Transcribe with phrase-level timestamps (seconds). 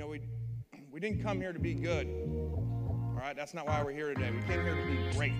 [0.00, 0.20] You know, we,
[0.90, 2.06] we didn't come here to be good.
[2.06, 4.30] All right, that's not why we're here today.
[4.30, 5.34] We came here to be great.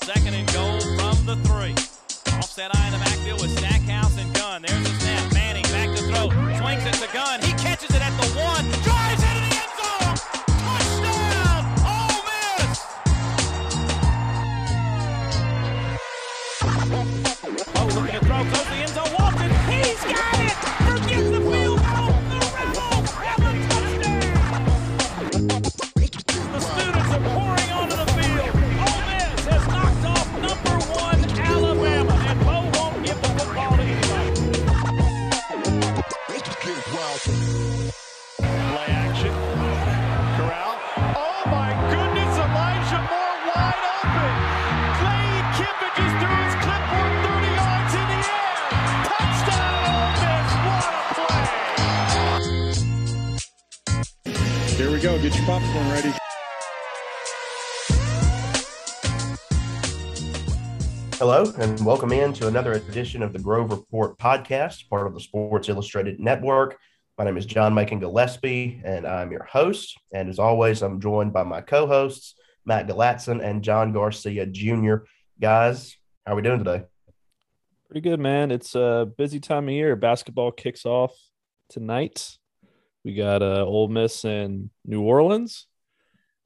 [0.00, 1.74] Second and goal from the three.
[2.38, 4.62] Offset eye in the backfield with Stackhouse and Gunn.
[4.66, 5.34] There's the snap.
[5.34, 6.30] Manning back to throw.
[6.30, 7.42] Swings it to Gunn.
[7.42, 8.64] He catches it at the one.
[8.84, 8.97] Drives
[55.28, 56.12] Get your popcorn ready.
[61.18, 65.20] Hello, and welcome in to another edition of the Grove Report podcast, part of the
[65.20, 66.78] Sports Illustrated Network.
[67.18, 69.98] My name is John Macon Gillespie, and I'm your host.
[70.14, 72.34] And as always, I'm joined by my co hosts,
[72.64, 75.04] Matt Galatzan and John Garcia Jr.
[75.38, 75.94] Guys,
[76.24, 76.84] how are we doing today?
[77.86, 78.50] Pretty good, man.
[78.50, 79.94] It's a busy time of year.
[79.94, 81.12] Basketball kicks off
[81.68, 82.37] tonight.
[83.04, 85.66] We got uh, Ole Miss and New Orleans,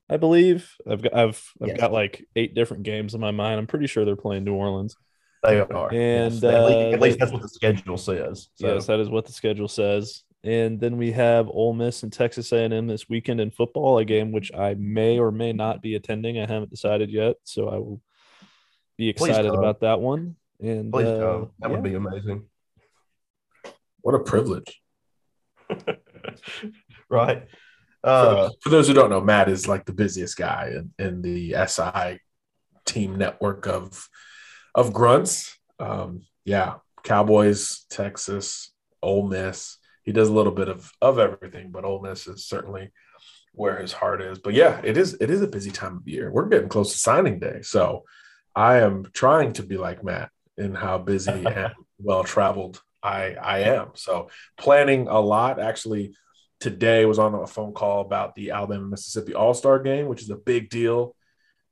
[0.09, 0.71] I believe.
[0.89, 1.81] I've got I've I've Yes.
[1.81, 3.59] got like eight different games in my mind.
[3.59, 4.97] I'm pretty sure they're playing New Orleans.
[5.43, 5.93] They are.
[5.93, 8.49] And, Yes, at, least, uh, at least that's what the schedule says.
[8.55, 10.23] So, Yes, that is what the schedule says.
[10.45, 14.33] And then we have Ole Miss and Texas A&M this weekend in football, a game
[14.33, 16.39] which I may or may not be attending.
[16.39, 18.01] I haven't decided yet, so I will
[18.99, 20.37] be excited about that one.
[20.61, 21.47] And please uh.
[21.61, 21.75] That yeah.
[21.75, 22.45] would be amazing.
[24.01, 24.81] What a privilege.
[27.09, 27.47] right.
[28.05, 31.55] Uh, For those who don't know, Matt is like the busiest guy in, in the
[31.67, 32.19] SI
[32.85, 34.09] team network of
[34.75, 35.57] of grunts.
[35.79, 36.75] Um, yeah,
[37.05, 39.79] Cowboys, Texas, Ole Miss.
[40.03, 42.91] He does a little bit of of everything, but Ole Miss is certainly
[43.53, 44.39] where his heart is.
[44.39, 46.31] But yeah, it is it is a busy time of year.
[46.31, 48.03] We're getting close to signing day, so
[48.55, 53.59] I am trying to be like Matt in how busy and well traveled I I
[53.61, 53.91] am.
[53.95, 55.61] So planning a lot.
[55.61, 56.15] Actually,
[56.63, 60.31] today was on a phone call about the Alabama Mississippi All Star game, which is
[60.31, 61.17] a big deal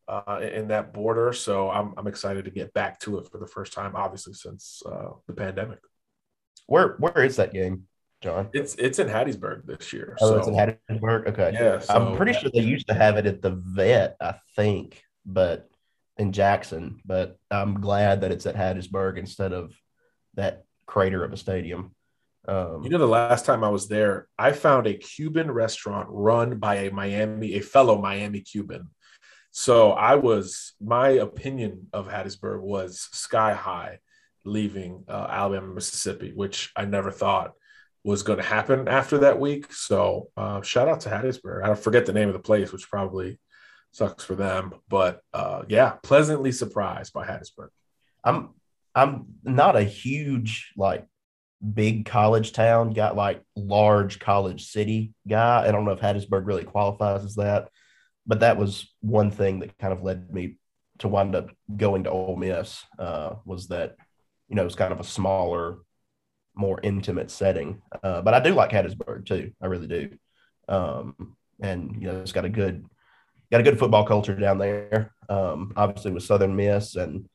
[0.09, 1.33] uh, in that border.
[1.33, 4.83] So I'm I'm excited to get back to it for the first time, obviously since
[4.84, 5.78] uh, the pandemic.
[6.67, 7.84] where where is that game,
[8.21, 8.49] John?
[8.53, 10.17] It's it's in Hattiesburg this year.
[10.21, 11.28] Oh, so it's in Hattiesburg.
[11.28, 11.53] Okay.
[11.55, 15.01] yeah, so, I'm pretty sure they used to have it at the vet, I think,
[15.25, 15.71] but
[16.17, 17.01] in Jackson.
[17.05, 19.72] But I'm glad that it's at Hattiesburg instead of
[20.34, 21.95] that crater of a stadium.
[22.50, 26.59] Um, You know, the last time I was there, I found a Cuban restaurant run
[26.59, 28.88] by a Miami, a fellow Miami Cuban.
[29.53, 33.99] So I was, my opinion of Hattiesburg was sky high
[34.44, 37.53] leaving uh, Alabama, Mississippi, which I never thought
[38.03, 39.72] was going to happen after that week.
[39.72, 41.65] So uh, shout out to Hattiesburg.
[41.65, 43.39] I forget the name of the place, which probably
[43.93, 44.75] sucks for them.
[44.89, 47.69] But uh, yeah, pleasantly surprised by Hattiesburg.
[48.25, 48.50] I'm
[48.94, 51.06] I'm not a huge like
[51.60, 55.66] big college town got like large college city guy.
[55.66, 57.69] I don't know if Hattiesburg really qualifies as that,
[58.26, 60.56] but that was one thing that kind of led me
[60.98, 62.84] to wind up going to Ole Miss.
[62.98, 63.97] Uh, was that
[64.48, 65.78] you know it's kind of a smaller,
[66.54, 67.82] more intimate setting.
[68.03, 69.53] Uh, but I do like Hattiesburg too.
[69.60, 70.10] I really do.
[70.69, 72.87] Um, and you know it's got a good
[73.50, 75.12] got a good football culture down there.
[75.28, 77.28] Um, obviously with Southern Miss and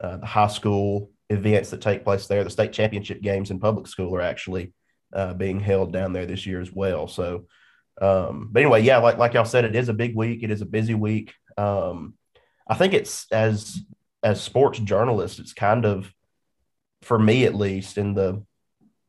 [0.00, 2.44] uh, the high school events that take place there.
[2.44, 4.74] The state championship games in public school are actually
[5.14, 7.08] uh, being held down there this year as well.
[7.08, 7.46] So,
[8.00, 10.42] um, but anyway, yeah, like like y'all said, it is a big week.
[10.42, 11.32] It is a busy week.
[11.56, 12.14] Um,
[12.68, 13.80] I think it's as
[14.22, 16.12] as sports journalists, it's kind of
[17.02, 18.44] for me at least in the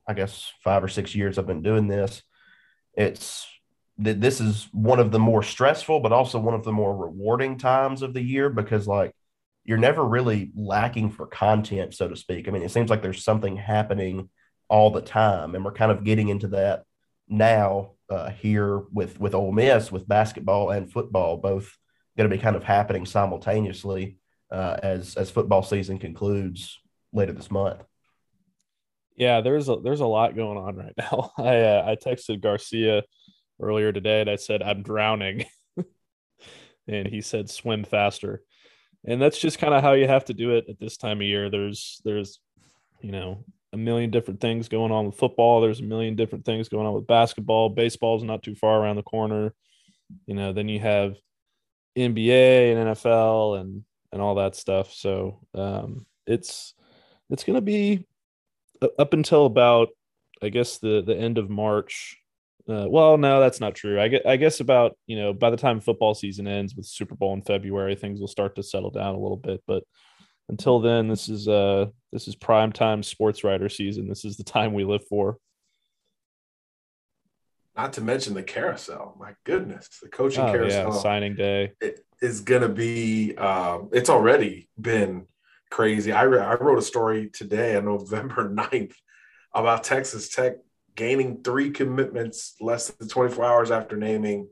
[0.07, 2.21] I guess five or six years I've been doing this.
[2.94, 3.47] It's
[4.00, 7.57] that this is one of the more stressful, but also one of the more rewarding
[7.57, 9.13] times of the year because like
[9.71, 12.50] you're never really lacking for content, so to speak.
[12.50, 14.29] I mean, it seems like there's something happening
[14.68, 16.83] all the time, and we're kind of getting into that
[17.29, 21.77] now uh, here with with Ole Miss with basketball and football both
[22.18, 24.18] going to be kind of happening simultaneously
[24.51, 26.77] uh, as as football season concludes
[27.13, 27.81] later this month.
[29.15, 31.31] Yeah, there's a there's a lot going on right now.
[31.38, 33.03] I uh, I texted Garcia
[33.62, 35.45] earlier today and I said I'm drowning,
[36.89, 38.44] and he said swim faster.
[39.06, 41.27] And that's just kind of how you have to do it at this time of
[41.27, 41.50] year.
[41.50, 42.39] There's there's
[43.01, 43.44] you know
[43.74, 45.62] a million different things going on with football.
[45.62, 47.69] There's a million different things going on with basketball.
[47.69, 49.53] Baseball's not too far around the corner.
[50.25, 51.15] You know, then you have
[51.98, 54.94] NBA and NFL and and all that stuff.
[54.94, 56.74] So um, it's
[57.30, 58.06] it's going to be
[59.00, 59.89] up until about
[60.42, 62.18] I guess the the end of March.
[62.69, 64.00] Uh, well, no, that's not true.
[64.00, 67.16] I guess, I guess about you know by the time football season ends with Super
[67.16, 69.62] Bowl in February, things will start to settle down a little bit.
[69.68, 69.84] But
[70.50, 74.08] until then, this is uh this is prime time sports writer season.
[74.08, 75.38] This is the time we live for.
[77.75, 79.16] Not to mention the carousel.
[79.19, 81.72] My goodness, the coaching Oh, carousel yeah, signing day.
[81.80, 83.36] it is going to be.
[83.38, 85.25] Um, it's already been
[85.69, 86.12] crazy.
[86.12, 88.94] I, re- I wrote a story today on November 9th
[89.54, 90.58] about Texas Tech
[90.95, 94.47] gaining three commitments less than 24 hours after naming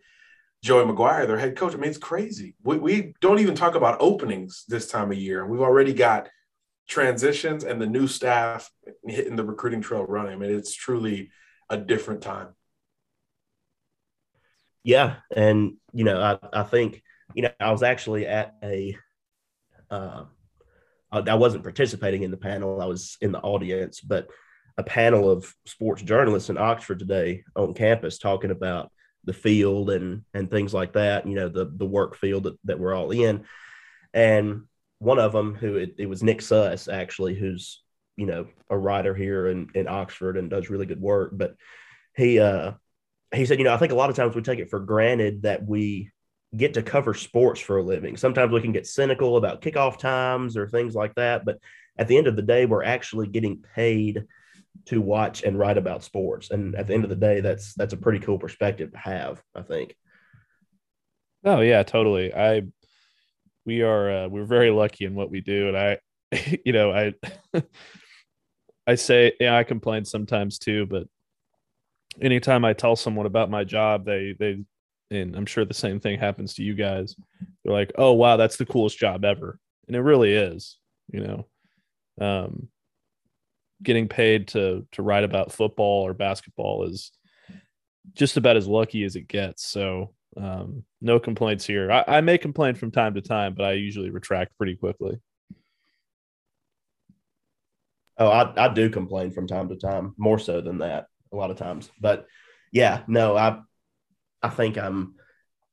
[0.63, 1.73] Joey McGuire their head coach.
[1.73, 2.55] I mean, it's crazy.
[2.63, 5.45] We, we don't even talk about openings this time of year.
[5.45, 6.29] We've already got
[6.87, 8.69] transitions and the new staff
[9.05, 10.33] hitting the recruiting trail running.
[10.33, 11.31] I mean, it's truly
[11.69, 12.49] a different time.
[14.83, 17.03] Yeah, and you know, I, I think
[17.35, 18.97] you know I was actually at a,
[19.91, 20.23] uh,
[21.11, 22.81] I I wasn't participating in the panel.
[22.81, 24.29] I was in the audience, but
[24.79, 28.89] a panel of sports journalists in Oxford today on campus talking about
[29.25, 31.27] the field and and things like that.
[31.27, 33.43] You know, the the work field that, that we're all in,
[34.13, 34.63] and
[34.99, 37.83] one of them who it, it was Nick Suss actually, who's
[38.15, 41.55] you know a writer here in in Oxford and does really good work, but
[42.15, 42.71] he uh
[43.35, 45.41] he said, you know, I think a lot of times we take it for granted
[45.41, 46.09] that we
[46.55, 48.15] get to cover sports for a living.
[48.15, 51.59] Sometimes we can get cynical about kickoff times or things like that, but
[51.97, 54.23] at the end of the day, we're actually getting paid
[54.85, 56.51] to watch and write about sports.
[56.51, 59.41] And at the end of the day, that's that's a pretty cool perspective to have,
[59.55, 59.95] I think.
[61.43, 62.33] Oh yeah, totally.
[62.33, 62.63] I
[63.65, 65.97] we are uh, we're very lucky in what we do, and I,
[66.65, 67.13] you know, I
[68.87, 71.07] I say yeah, I complain sometimes too, but
[72.21, 74.63] anytime I tell someone about my job, they they
[75.11, 77.15] and I'm sure the same thing happens to you guys.
[77.63, 80.77] They're like, "Oh wow, that's the coolest job ever," and it really is.
[81.11, 81.47] You know,
[82.25, 82.67] um,
[83.81, 87.11] getting paid to to write about football or basketball is
[88.13, 89.65] just about as lucky as it gets.
[89.67, 91.91] So um, no complaints here.
[91.91, 95.19] I, I may complain from time to time, but I usually retract pretty quickly.
[98.17, 101.51] Oh, I, I do complain from time to time, more so than that a lot
[101.51, 101.89] of times.
[102.01, 102.25] But
[102.71, 103.59] yeah, no, I
[104.41, 105.15] I think I'm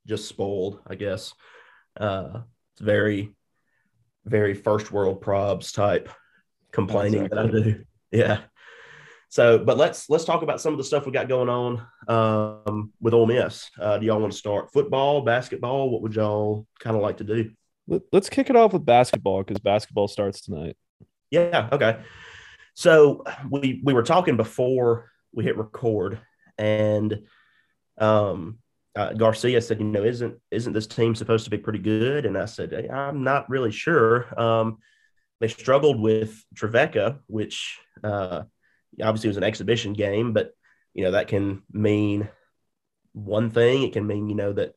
[0.05, 1.33] just spoiled, I guess.
[1.99, 2.41] Uh
[2.73, 3.33] it's very,
[4.25, 6.09] very first world probs type
[6.71, 7.83] complaining that I do.
[8.11, 8.41] Yeah.
[9.29, 12.93] So, but let's let's talk about some of the stuff we got going on um,
[13.01, 13.69] with Ole Miss.
[13.79, 15.89] Uh, do y'all want to start football, basketball?
[15.89, 17.51] What would y'all kind of like to do?
[17.87, 20.77] Let, let's kick it off with basketball because basketball starts tonight.
[21.29, 21.67] Yeah.
[21.71, 21.99] Okay.
[22.73, 26.19] So we we were talking before we hit record,
[26.57, 27.23] and
[27.97, 28.59] um,
[28.95, 32.37] uh, Garcia said, "You know, isn't isn't this team supposed to be pretty good?" And
[32.37, 34.77] I said, "I'm not really sure." Um,
[35.39, 38.43] they struggled with Trevecca, which uh,
[39.01, 40.51] obviously was an exhibition game, but
[40.93, 42.27] you know that can mean
[43.13, 43.83] one thing.
[43.83, 44.73] It can mean you know that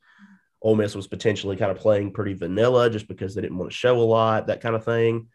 [0.62, 3.77] Ole Miss was potentially kind of playing pretty vanilla just because they didn't want to
[3.77, 5.29] show a lot, that kind of thing.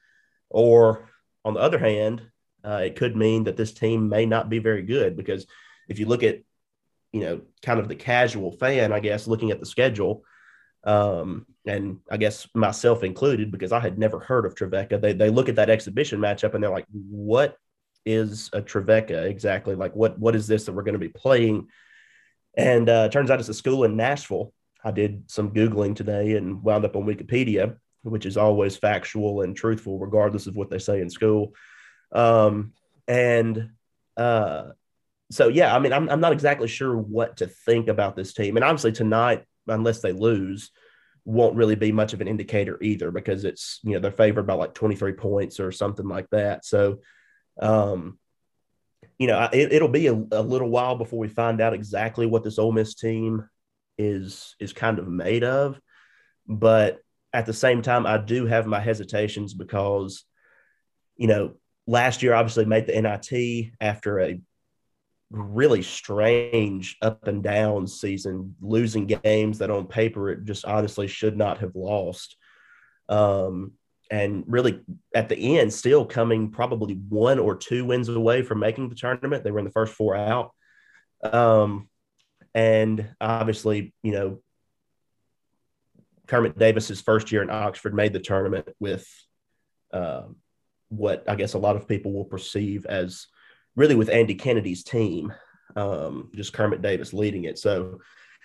[0.49, 1.09] Or
[1.43, 2.21] on the other hand,
[2.63, 5.45] uh, it could mean that this team may not be very good because
[5.87, 6.39] if you look at,
[7.11, 10.23] you know, kind of the casual fan, I guess, looking at the schedule,
[10.85, 15.29] um, and I guess myself included, because I had never heard of Trevecca, they, they
[15.29, 17.57] look at that exhibition matchup and they're like, what
[18.05, 19.73] is a Trevecca exactly?
[19.75, 21.67] Like, what what is this that we're going to be playing?
[22.55, 24.53] And uh, turns out it's a school in Nashville.
[24.83, 29.55] I did some Googling today and wound up on Wikipedia, which is always factual and
[29.55, 31.53] truthful, regardless of what they say in school.
[32.11, 32.73] Um,
[33.07, 33.71] and
[34.15, 34.69] uh,
[35.31, 38.55] so, yeah, I mean, I'm, I'm not exactly sure what to think about this team.
[38.55, 40.71] And obviously, tonight, unless they lose,
[41.25, 44.53] won't really be much of an indicator either because it's, you know, they're favored by
[44.53, 46.63] like 23 points or something like that.
[46.63, 46.99] So,
[47.59, 48.19] um,
[49.17, 52.43] you know, it, it'll be a, a little while before we find out exactly what
[52.43, 53.47] this Ole Miss team
[53.97, 55.79] is is kind of made of.
[56.47, 56.99] But
[57.33, 60.25] at the same time, I do have my hesitations because,
[61.17, 61.55] you know,
[61.87, 64.39] last year obviously made the NIT after a
[65.31, 71.37] really strange up and down season, losing games that on paper it just honestly should
[71.37, 72.35] not have lost.
[73.09, 73.73] Um,
[74.11, 74.81] and really
[75.15, 79.43] at the end, still coming probably one or two wins away from making the tournament.
[79.43, 80.51] They were in the first four out.
[81.23, 81.89] Um,
[82.53, 84.39] and obviously, you know,
[86.27, 89.07] Kermit Davis's first year in Oxford made the tournament with
[89.91, 90.37] um,
[90.89, 93.27] what I guess a lot of people will perceive as
[93.75, 95.33] really with Andy Kennedy's team,
[95.75, 97.57] um, just Kermit Davis leading it.
[97.57, 97.99] So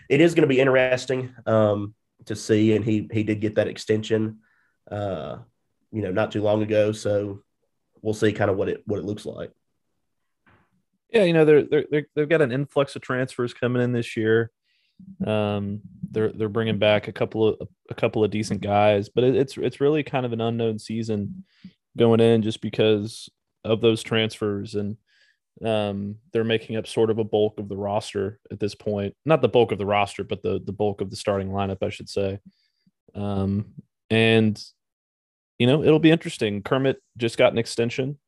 [0.09, 1.95] it is going to be interesting um,
[2.27, 2.75] to see.
[2.75, 4.39] And he he did get that extension,
[4.91, 5.39] uh,
[5.93, 6.93] you know, not too long ago.
[6.93, 7.43] So
[8.03, 9.53] we'll see kind of what it what it looks like.
[11.13, 14.51] Yeah, you know they're, they're they've got an influx of transfers coming in this year.
[15.27, 19.35] Um, they're they're bringing back a couple of a couple of decent guys, but it,
[19.35, 21.45] it's it's really kind of an unknown season
[21.97, 23.29] going in just because
[23.65, 24.97] of those transfers and
[25.65, 29.15] um, they're making up sort of a bulk of the roster at this point.
[29.25, 31.91] Not the bulk of the roster, but the the bulk of the starting lineup, I
[31.91, 32.39] should say.
[33.15, 33.75] Um,
[34.09, 34.63] and
[35.59, 36.63] you know it'll be interesting.
[36.63, 38.19] Kermit just got an extension,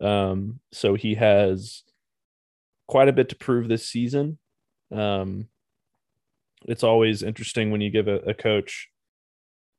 [0.00, 1.82] um, so he has
[2.88, 4.38] quite a bit to prove this season.
[4.92, 5.48] Um,
[6.66, 8.88] it's always interesting when you give a, a coach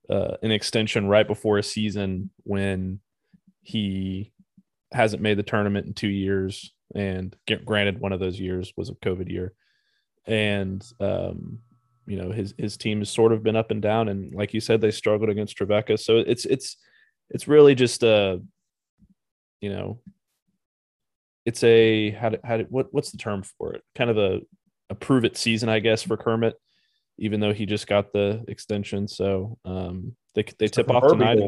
[0.10, 3.00] uh, an extension right before a season when
[3.62, 4.32] he
[4.92, 6.74] hasn't made the tournament in two years.
[6.94, 9.54] And granted, one of those years was a COVID year.
[10.28, 11.60] And, um,
[12.06, 14.10] you know, his, his team has sort of been up and down.
[14.10, 15.98] And like you said, they struggled against Trevecca.
[15.98, 16.78] So it's, it's,
[17.30, 18.42] it's really just a,
[19.62, 20.00] you know,
[21.46, 23.84] it's a, how to, how to, what, what's the term for it?
[23.96, 24.42] Kind of a,
[24.90, 26.56] a prove it season, I guess, for Kermit
[27.18, 29.08] even though he just got the extension.
[29.08, 31.40] So um, they they It's tip off tonight.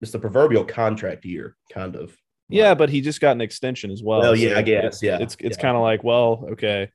[0.00, 2.16] It's the proverbial contract year, kind of.
[2.48, 4.20] Yeah, but he just got an extension as well.
[4.20, 5.62] Well, yeah, so I guess, yeah, It's it's yeah.
[5.62, 6.90] kind of like, well, okay.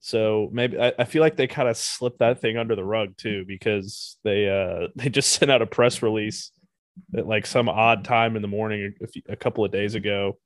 [0.00, 3.16] So maybe I, I feel like they kind of slipped that thing under the rug
[3.16, 6.52] too, because they uh they just sent out a press release
[7.16, 10.38] at like some odd time in the morning a, few- a couple of days ago,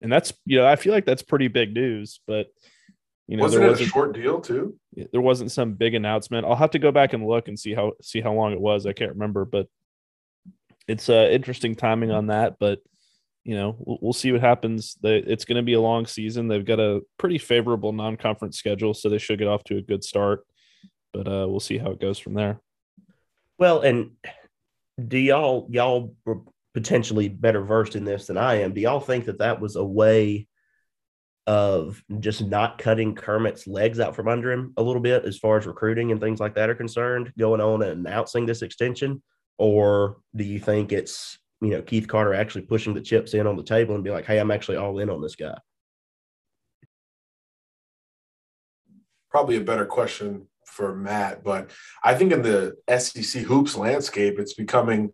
[0.00, 2.46] and that's you know I feel like that's pretty big news, but
[3.28, 4.76] you know Wasn't there it a wasn't short deal too?
[5.12, 6.44] there wasn't some big announcement.
[6.46, 8.84] I'll have to go back and look and see how see how long it was.
[8.86, 9.68] I can't remember, but
[10.88, 12.56] it's uh interesting timing on that.
[12.58, 12.80] But
[13.44, 14.96] you know, we'll, we'll see what happens.
[15.02, 16.48] It's going to be a long season.
[16.48, 20.04] They've got a pretty favorable non-conference schedule, so they should get off to a good
[20.04, 20.46] start.
[21.12, 22.60] But uh, we'll see how it goes from there.
[23.58, 24.12] Well, and
[25.08, 26.40] do y'all y'all were
[26.74, 28.72] potentially better versed in this than I am?
[28.72, 30.46] Do y'all think that that was a way
[31.46, 35.58] of just not cutting Kermit's legs out from under him a little bit as far
[35.58, 39.22] as recruiting and things like that are concerned, going on and announcing this extension?
[39.58, 43.56] Or do you think it's you know Keith Carter actually pushing the chips in on
[43.56, 45.56] the table and be like, "Hey, I'm actually all in on this guy"?
[49.30, 51.70] Probably a better question for Matt, but
[52.02, 55.12] I think in the SEC hoops landscape, it's becoming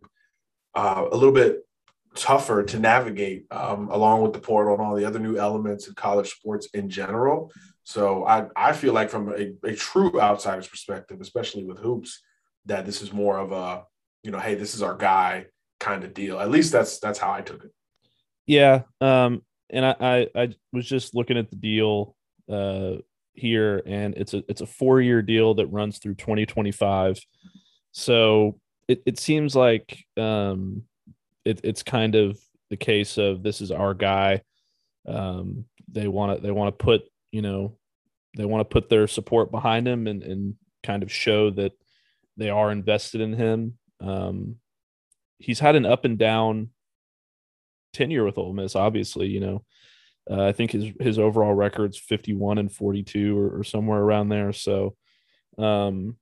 [0.74, 1.66] uh, a little bit
[2.14, 5.94] tougher to navigate um, along with the portal and all the other new elements in
[5.94, 7.52] college sports in general.
[7.84, 12.20] So I, I feel like from a, a true outsider's perspective, especially with hoops,
[12.66, 13.84] that this is more of a,
[14.22, 15.46] you know, hey, this is our guy
[15.80, 16.38] kind of deal.
[16.38, 17.72] At least that's that's how I took it.
[18.46, 22.16] Yeah, um, and I, I I was just looking at the deal
[22.50, 22.96] uh,
[23.34, 27.18] here, and it's a it's a four year deal that runs through 2025.
[27.92, 30.82] So it it seems like um,
[31.44, 32.38] it, it's kind of
[32.70, 34.42] the case of this is our guy.
[35.06, 37.76] Um, they want to they want to put you know
[38.36, 41.72] they want to put their support behind him and and kind of show that
[42.36, 43.78] they are invested in him.
[44.00, 44.56] Um,
[45.38, 46.70] he's had an up and down
[47.92, 48.76] tenure with Ole Miss.
[48.76, 49.64] Obviously, you know,
[50.30, 54.00] uh, I think his his overall record's fifty one and forty two or, or somewhere
[54.00, 54.52] around there.
[54.52, 54.96] So,
[55.56, 56.16] um,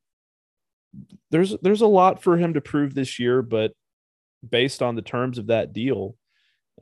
[1.30, 3.72] there's there's a lot for him to prove this year, but
[4.48, 6.16] based on the terms of that deal,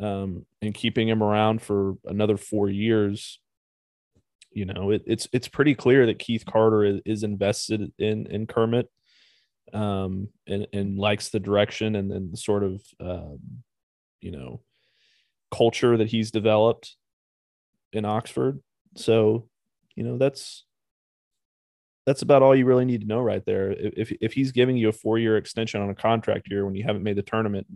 [0.01, 3.41] um, and keeping him around for another four years,
[4.51, 8.47] you know, it, it's it's pretty clear that Keith Carter is, is invested in in
[8.47, 8.91] Kermit,
[9.73, 13.39] um, and and likes the direction and then the sort of um,
[14.21, 14.61] you know
[15.53, 16.97] culture that he's developed
[17.93, 18.61] in Oxford.
[18.97, 19.49] So,
[19.95, 20.65] you know, that's
[22.07, 23.71] that's about all you really need to know right there.
[23.73, 26.85] If if he's giving you a four year extension on a contract year when you
[26.85, 27.67] haven't made the tournament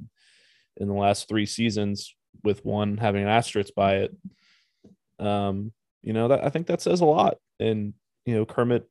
[0.76, 2.14] in the last three seasons,
[2.44, 4.16] with one having an asterisk by it,
[5.18, 7.38] um, you know that I think that says a lot.
[7.58, 7.94] And
[8.26, 8.88] you know, Kermit,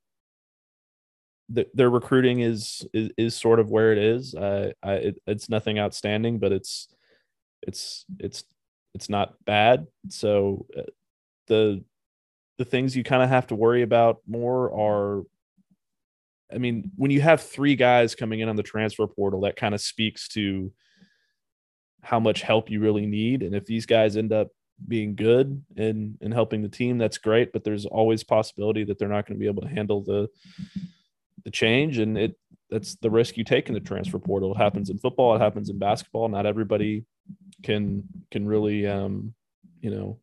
[1.53, 4.35] th- their recruiting is, is is sort of where it is.
[4.35, 6.87] I, I it, it's nothing outstanding, but it's
[7.61, 8.43] it's it's
[8.93, 9.87] it's not bad.
[10.09, 10.83] So uh,
[11.47, 11.83] the
[12.57, 15.23] the things you kind of have to worry about more are
[16.53, 19.75] I mean, when you have three guys coming in on the transfer portal, that kind
[19.75, 20.71] of speaks to
[22.01, 23.43] how much help you really need.
[23.43, 24.49] And if these guys end up
[24.87, 27.51] being good and and helping the team, that's great.
[27.51, 30.29] But there's always possibility that they're not going to be able to handle the
[31.47, 31.97] the change.
[31.97, 32.35] And it
[32.69, 34.53] that's the risk you take in the transfer portal.
[34.53, 36.27] It happens in football, it happens in basketball.
[36.27, 37.05] Not everybody
[37.63, 39.33] can can really um,
[39.79, 40.19] you know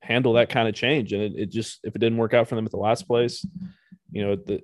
[0.00, 1.12] handle that kind of change.
[1.12, 3.44] And it, it just if it didn't work out for them at the last place,
[4.12, 4.62] you know, the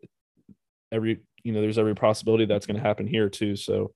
[0.92, 3.56] every you know, there's every possibility that's going to happen here too.
[3.56, 3.92] So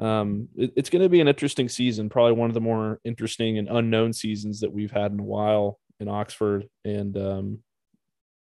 [0.00, 3.58] um, it, it's going to be an interesting season, probably one of the more interesting
[3.58, 6.68] and unknown seasons that we've had in a while in Oxford.
[6.84, 7.58] And um,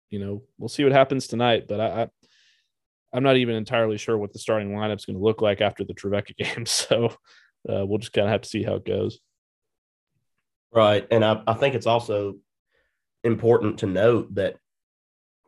[0.09, 1.67] you know, we'll see what happens tonight.
[1.67, 2.07] But I, I
[3.15, 5.85] I'm not even entirely sure what the starting lineup is going to look like after
[5.85, 6.65] the Trevecca game.
[6.65, 7.05] So
[7.67, 9.19] uh, we'll just kind of have to see how it goes.
[10.73, 11.07] Right.
[11.09, 12.35] And I, I think it's also
[13.23, 14.57] important to note that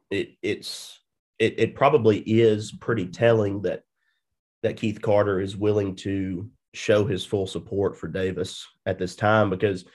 [0.10, 1.00] it it's
[1.38, 3.84] it, it probably is pretty telling that
[4.64, 9.50] that Keith Carter is willing to show his full support for Davis at this time
[9.50, 9.86] because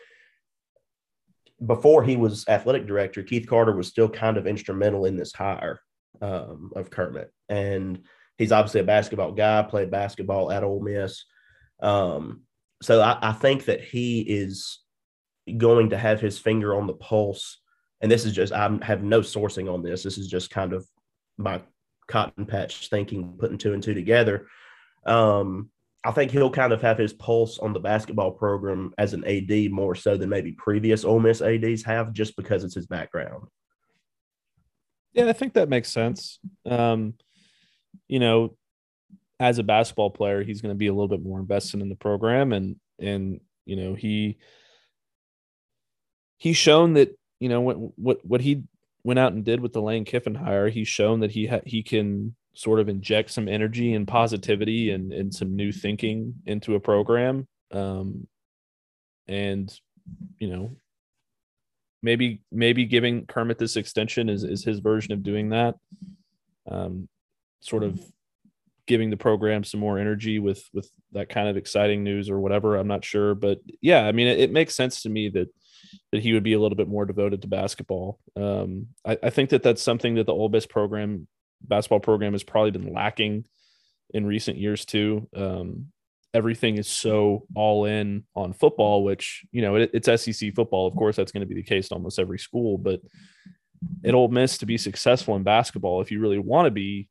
[1.64, 5.80] before he was athletic director, Keith Carter was still kind of instrumental in this hire
[6.20, 7.32] um, of Kermit.
[7.48, 8.02] And
[8.38, 11.24] he's obviously a basketball guy, played basketball at Ole Miss.
[11.80, 12.42] Um,
[12.82, 14.80] so I, I think that he is
[15.56, 17.60] going to have his finger on the pulse.
[18.00, 20.02] And this is just, I have no sourcing on this.
[20.02, 20.86] This is just kind of
[21.38, 21.62] my
[22.08, 24.46] cotton patch thinking, putting two and two together.
[25.06, 25.70] Um,
[26.04, 29.70] I think he'll kind of have his pulse on the basketball program as an AD
[29.70, 33.44] more so than maybe previous Ole Miss ADs have, just because it's his background.
[35.12, 36.38] Yeah, I think that makes sense.
[36.64, 37.14] Um,
[38.08, 38.56] you know,
[39.38, 41.96] as a basketball player, he's going to be a little bit more invested in the
[41.96, 44.38] program, and and you know he
[46.38, 48.62] he's shown that you know what what what he
[49.04, 50.68] went out and did with the Lane Kiffin hire.
[50.68, 55.12] He's shown that he ha- he can sort of inject some energy and positivity and
[55.12, 57.46] and some new thinking into a program.
[57.70, 58.26] Um,
[59.28, 59.72] and
[60.38, 60.76] you know
[62.02, 65.76] maybe maybe giving Kermit this extension is is his version of doing that.
[66.70, 67.08] Um,
[67.60, 68.00] sort of
[68.86, 72.76] giving the program some more energy with with that kind of exciting news or whatever.
[72.76, 75.48] I'm not sure, but yeah, I mean, it, it makes sense to me that
[76.10, 78.18] that he would be a little bit more devoted to basketball.
[78.36, 81.26] Um, I, I think that that's something that the Ole Miss program
[81.62, 83.44] basketball program has probably been lacking
[84.12, 85.28] in recent years too.
[85.34, 85.92] Um,
[86.34, 90.86] everything is so all in on football, which you know it, it's SEC football.
[90.86, 92.78] Of course, that's going to be the case in almost every school.
[92.78, 93.00] But
[94.04, 97.08] at Ole Miss to be successful in basketball, if you really want to be,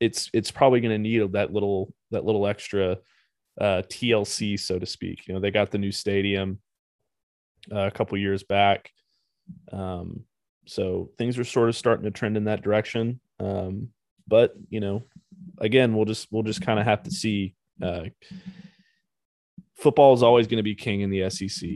[0.00, 2.98] it's it's probably going to need that little that little extra
[3.60, 5.26] uh, TLC, so to speak.
[5.26, 6.60] You know, they got the new stadium
[7.72, 8.90] uh, a couple years back,
[9.72, 10.24] um,
[10.66, 13.20] so things are sort of starting to trend in that direction.
[13.40, 13.88] Um,
[14.26, 15.04] but you know,
[15.58, 18.04] again, we'll just we'll just kind of have to see uh,
[19.76, 21.68] football is always going to be king in the SEC.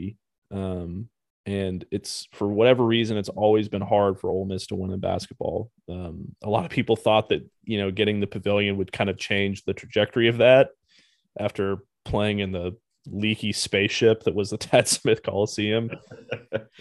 [0.51, 1.09] Um,
[1.45, 4.99] and it's for whatever reason, it's always been hard for Ole Miss to win in
[4.99, 5.71] basketball.
[5.89, 9.17] Um, a lot of people thought that you know getting the pavilion would kind of
[9.17, 10.69] change the trajectory of that
[11.39, 15.89] after playing in the leaky spaceship that was the Tad Smith Coliseum.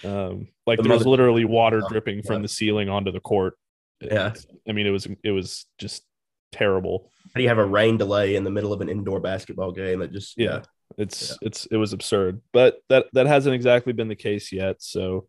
[0.05, 3.55] Um, like there was literally water dripping from the ceiling onto the court.
[4.01, 4.35] Yeah,
[4.69, 6.05] I mean it was it was just
[6.53, 7.11] terrible.
[7.35, 10.01] How do you have a rain delay in the middle of an indoor basketball game?
[10.01, 10.63] That just yeah,
[10.97, 11.37] it's yeah.
[11.43, 12.41] it's it was absurd.
[12.53, 14.83] But that that hasn't exactly been the case yet.
[14.83, 15.27] So,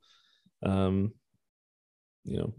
[0.63, 1.13] um,
[2.23, 2.53] you know,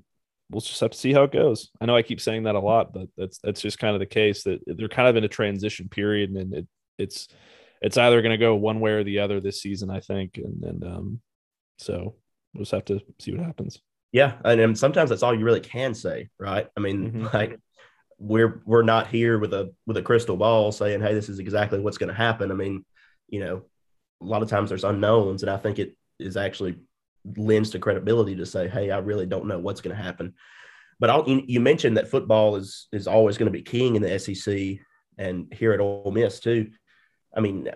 [0.51, 1.71] we'll just have to see how it goes.
[1.81, 4.07] I know I keep saying that a lot, but that's that's just kind of the
[4.07, 6.69] case that they're kind of in a transition period, and it
[6.99, 7.29] it's
[7.81, 10.63] it's either going to go one way or the other this season, I think, and
[10.65, 11.21] and um,
[11.79, 12.17] so
[12.53, 13.81] we'll just have to see what happens.
[14.13, 16.67] Yeah, and, sometimes that's all you really can say, right?
[16.77, 17.27] I mean, mm-hmm.
[17.33, 17.61] like
[18.21, 21.81] we're we're not here with a with a crystal ball saying, "Hey, this is exactly
[21.81, 22.85] what's going to happen." I mean,
[23.29, 23.63] you know,
[24.21, 26.77] a lot of times there's unknowns, and I think it is actually
[27.37, 30.35] lends to credibility to say, "Hey, I really don't know what's going to happen."
[31.01, 34.19] But I'll, you mentioned that football is is always going to be king in the
[34.19, 34.79] SEC,
[35.17, 36.71] and here at Ole Miss too.
[37.35, 37.71] I mean,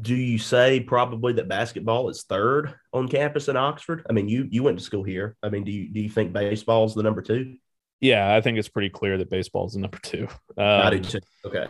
[0.00, 4.06] do you say probably that basketball is third on campus in Oxford?
[4.08, 5.36] I mean, you you went to school here.
[5.42, 7.56] I mean, do you do you think baseball is the number two?
[8.04, 10.28] Yeah, I think it's pretty clear that baseball is the number two.
[10.58, 11.20] Um, too.
[11.46, 11.68] Okay.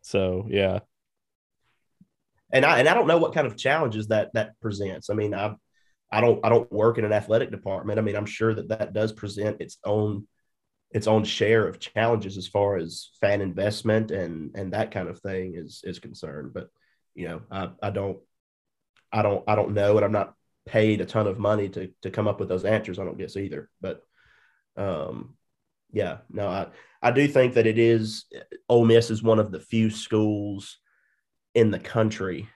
[0.00, 0.78] So yeah,
[2.52, 5.10] and I and I don't know what kind of challenges that that presents.
[5.10, 5.56] I mean, I
[6.12, 7.98] I don't I don't work in an athletic department.
[7.98, 10.28] I mean, I'm sure that that does present its own
[10.92, 15.18] its own share of challenges as far as fan investment and and that kind of
[15.18, 16.54] thing is is concerned.
[16.54, 16.68] But
[17.16, 18.18] you know, I, I don't
[19.10, 22.10] I don't I don't know, and I'm not paid a ton of money to to
[22.12, 23.00] come up with those answers.
[23.00, 23.68] I don't guess either.
[23.80, 24.02] But
[24.76, 25.34] um,
[25.92, 26.68] yeah, no, I
[27.02, 28.24] I do think that it is
[28.68, 30.78] Ole Miss is one of the few schools
[31.54, 32.48] in the country.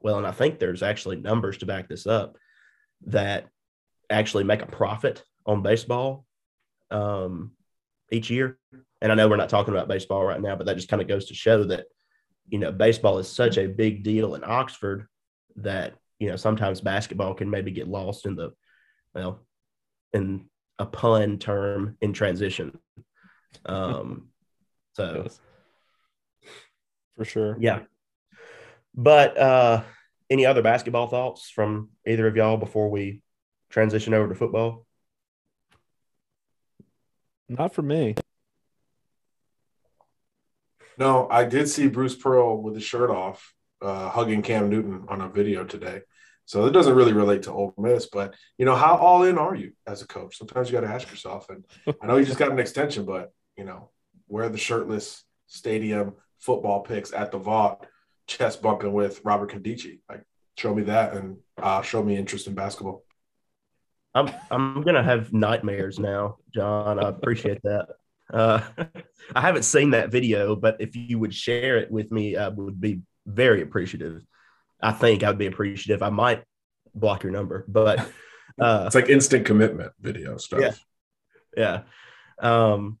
[0.00, 2.36] Well, and I think there's actually numbers to back this up
[3.06, 3.48] that
[4.10, 6.24] actually make a profit on baseball
[6.90, 7.52] um,
[8.10, 8.58] each year.
[9.00, 11.08] and I know we're not talking about baseball right now, but that just kind of
[11.08, 11.86] goes to show that,
[12.48, 15.06] you know, baseball is such a big deal in Oxford
[15.56, 18.52] that, you know, sometimes basketball can maybe get lost in the,
[19.14, 19.46] well,
[20.12, 22.78] in a pun term in transition.
[23.66, 24.28] Um,
[24.94, 25.40] so Yes.
[27.16, 27.56] For sure.
[27.58, 27.80] yeah.
[28.94, 29.82] But uh
[30.30, 33.22] any other basketball thoughts from either of y'all before we
[33.70, 34.86] transition over to football?
[37.48, 38.14] Not for me.
[40.98, 45.20] No, I did see Bruce Pearl with his shirt off, uh, hugging Cam Newton on
[45.20, 46.02] a video today.
[46.48, 49.54] So it doesn't really relate to Ole Miss, but you know, how all in are
[49.54, 50.38] you as a coach?
[50.38, 51.50] Sometimes you got to ask yourself.
[51.50, 51.62] And
[52.00, 53.90] I know you just got an extension, but you know,
[54.28, 57.84] wear the shirtless stadium football picks at the vault,
[58.26, 59.98] chest bumping with Robert Condici.
[60.08, 60.22] Like,
[60.56, 63.04] show me that, and uh, show me interest in basketball.
[64.14, 66.98] I'm I'm gonna have nightmares now, John.
[66.98, 67.88] I appreciate that.
[68.32, 68.62] Uh,
[69.36, 72.80] I haven't seen that video, but if you would share it with me, I would
[72.80, 74.24] be very appreciative.
[74.80, 76.02] I think I would be appreciative.
[76.02, 76.44] I might
[76.94, 78.00] block your number, but
[78.60, 80.60] uh, It's like instant commitment video stuff.
[81.56, 81.82] Yeah.
[82.40, 82.42] yeah.
[82.48, 82.98] Um,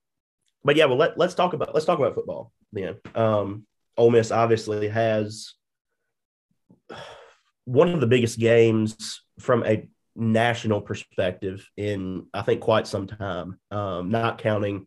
[0.64, 2.96] but yeah, well let, let's talk about let's talk about football then.
[3.14, 5.54] Um, Ole Miss obviously has
[7.64, 13.58] one of the biggest games from a national perspective in I think quite some time.
[13.70, 14.86] Um, not counting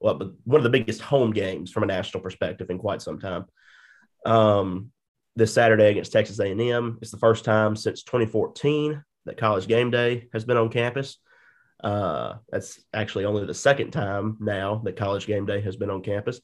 [0.00, 3.20] well, but one of the biggest home games from a national perspective in quite some
[3.20, 3.44] time.
[4.26, 4.90] Um,
[5.36, 6.98] this Saturday against Texas A&M.
[7.00, 11.18] It's the first time since 2014 that College Game Day has been on campus.
[11.82, 16.02] Uh, that's actually only the second time now that College Game Day has been on
[16.02, 16.40] campus.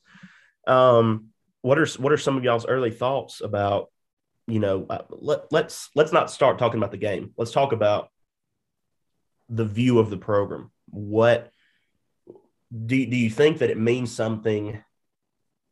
[0.67, 1.27] Um,
[1.63, 3.91] what are what are some of y'all's early thoughts about?
[4.47, 7.33] You know, uh, let, let's let's not start talking about the game.
[7.37, 8.09] Let's talk about
[9.49, 10.71] the view of the program.
[10.91, 11.51] What
[12.71, 14.83] do do you think that it means something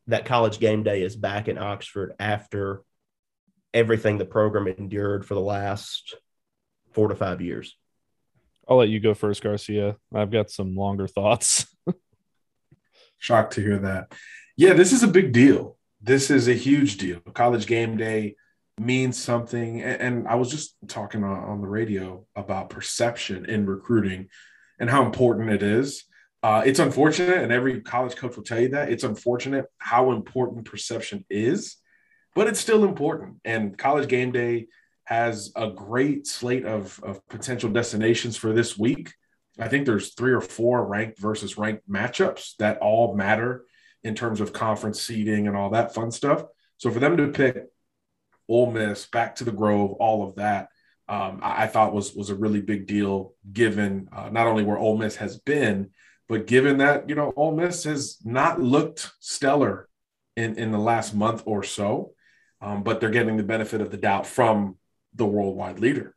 [0.07, 2.83] that College Game Day is back in Oxford after
[3.77, 6.17] everything the program endured for the last
[6.93, 7.77] four to five years?
[8.67, 9.97] I'll let you go first, Garcia.
[10.13, 11.67] I've got some longer thoughts.
[13.19, 14.13] Shocked to hear that.
[14.57, 15.77] Yeah, this is a big deal.
[16.01, 17.21] This is a huge deal.
[17.21, 18.37] College game day
[18.79, 19.83] means something.
[19.83, 24.29] And, and I was just talking on, on, the radio about perception in recruiting
[24.81, 26.05] and how important it is.
[26.43, 30.65] Uh, it's unfortunate, and every college coach will tell you that it's unfortunate how important
[30.65, 31.77] perception is,
[32.37, 33.39] but it's still important.
[33.47, 34.67] And college game day
[35.05, 39.15] has a great slate of, of potential destinations for this week.
[39.59, 43.65] I think there's three or four ranked versus ranked matchups that all matter
[44.05, 46.45] in terms of conference seeding and all that fun stuff.
[46.77, 47.65] So for them to pick
[48.49, 50.69] Ole Miss back to the Grove, all of that,
[51.09, 54.77] um, I, I, thought was was a really big deal given uh, not only where
[54.77, 55.91] Ole Miss has been,
[56.29, 59.89] but given that you know Ole Miss has not looked stellar
[60.37, 62.13] in in the last month or so,
[62.67, 64.77] um, but they're getting the benefit of the doubt from
[65.15, 66.17] the worldwide leader.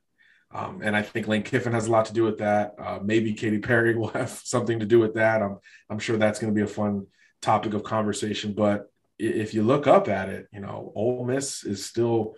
[0.52, 2.74] Um, and I think Lane Kiffin has a lot to do with that.
[2.80, 5.44] Uh, maybe Katy Perry will have something to do with that.
[5.44, 5.60] I'm,
[5.92, 7.06] I'm sure that's going to be a fun
[7.40, 8.54] topic of conversation.
[8.54, 12.34] But if you look up at it, you know, Ole Miss is still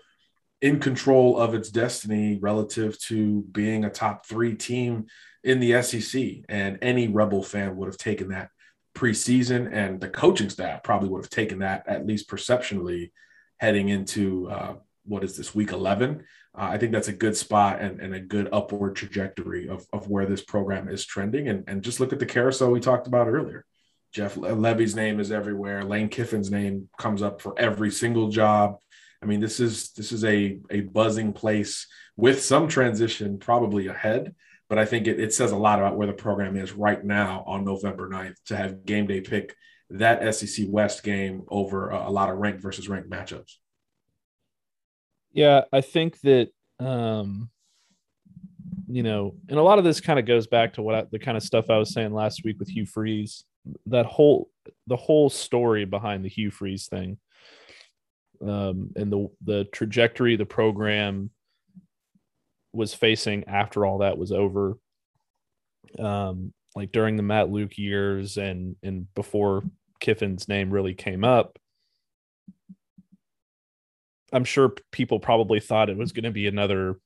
[0.62, 5.06] in control of its destiny relative to being a top three team
[5.41, 6.21] in the SEC.
[6.50, 8.50] And any Rebel fan would have taken that
[8.93, 13.13] preseason, and the coaching staff probably would have taken that at least perceptionally
[13.62, 14.74] heading into uh,
[15.06, 18.19] what is this week 11 uh, I think that's a good spot and, and a
[18.19, 21.47] good upward trajectory of, of where this program is trending.
[21.47, 23.65] And, and just look at the carousel we talked about earlier.
[24.13, 25.86] Jeff Lebby's name is everywhere.
[25.86, 28.78] Lane Kiffin's name comes up for every single job.
[29.24, 34.36] I mean, this is this is a, a buzzing place with some transition probably ahead.
[34.67, 37.45] But I think it, it says a lot about where the program is right now
[37.47, 39.56] on November 9th to have game day pick
[39.91, 43.56] that SEC West game over a, a lot of ranked versus ranked matchups.
[45.34, 46.49] Yeah, I think that
[46.80, 47.49] um
[48.88, 51.19] you know, and a lot of this kind of goes back to what I, the
[51.19, 53.45] kind of stuff I was saying last week with Hugh Freeze.
[53.86, 54.49] That whole
[54.88, 57.17] the whole story behind the Hugh Freeze thing,
[58.45, 61.30] um, and the the trajectory the program
[62.73, 64.77] was facing after all that was over.
[65.99, 69.63] Um, like during the Matt Luke years and and before
[70.02, 71.58] Kiffin's name really came up,
[74.34, 76.98] I'm sure people probably thought it was going to be another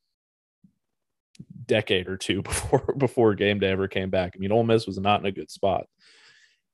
[1.66, 4.34] decade or two before before game day ever came back.
[4.36, 5.88] I mean, Ole Miss was not in a good spot.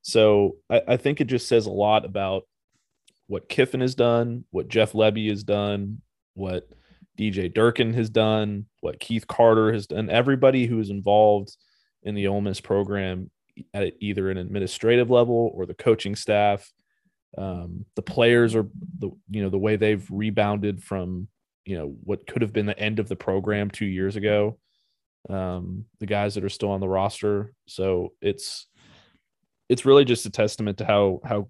[0.01, 2.43] So I, I think it just says a lot about
[3.27, 6.01] what Kiffin has done, what Jeff Lebby has done,
[6.33, 6.67] what
[7.17, 10.09] DJ Durkin has done, what Keith Carter has done.
[10.09, 11.55] Everybody who is involved
[12.03, 13.29] in the Ole Miss program,
[13.73, 16.71] at either an administrative level or the coaching staff.
[17.37, 18.67] Um, the players are
[18.99, 21.27] the you know the way they've rebounded from
[21.65, 24.57] you know what could have been the end of the program two years ago.
[25.29, 28.67] Um, the guys that are still on the roster, so it's
[29.69, 31.47] it's really just a testament to how how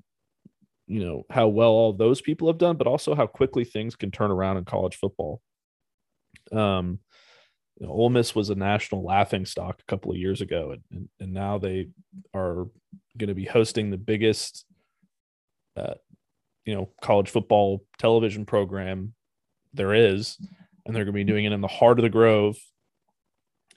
[0.87, 4.11] you know how well all those people have done, but also how quickly things can
[4.11, 5.41] turn around in college football.
[6.51, 6.99] Um,
[7.81, 10.83] you know, Ole Miss was a national laughing stock a couple of years ago, and,
[10.91, 11.87] and, and now they
[12.31, 12.67] are
[13.17, 14.65] going to be hosting the biggest,
[15.75, 15.95] uh,
[16.63, 19.15] you know, college football television program
[19.73, 20.37] there is,
[20.85, 22.55] and they're going to be doing it in the heart of the Grove.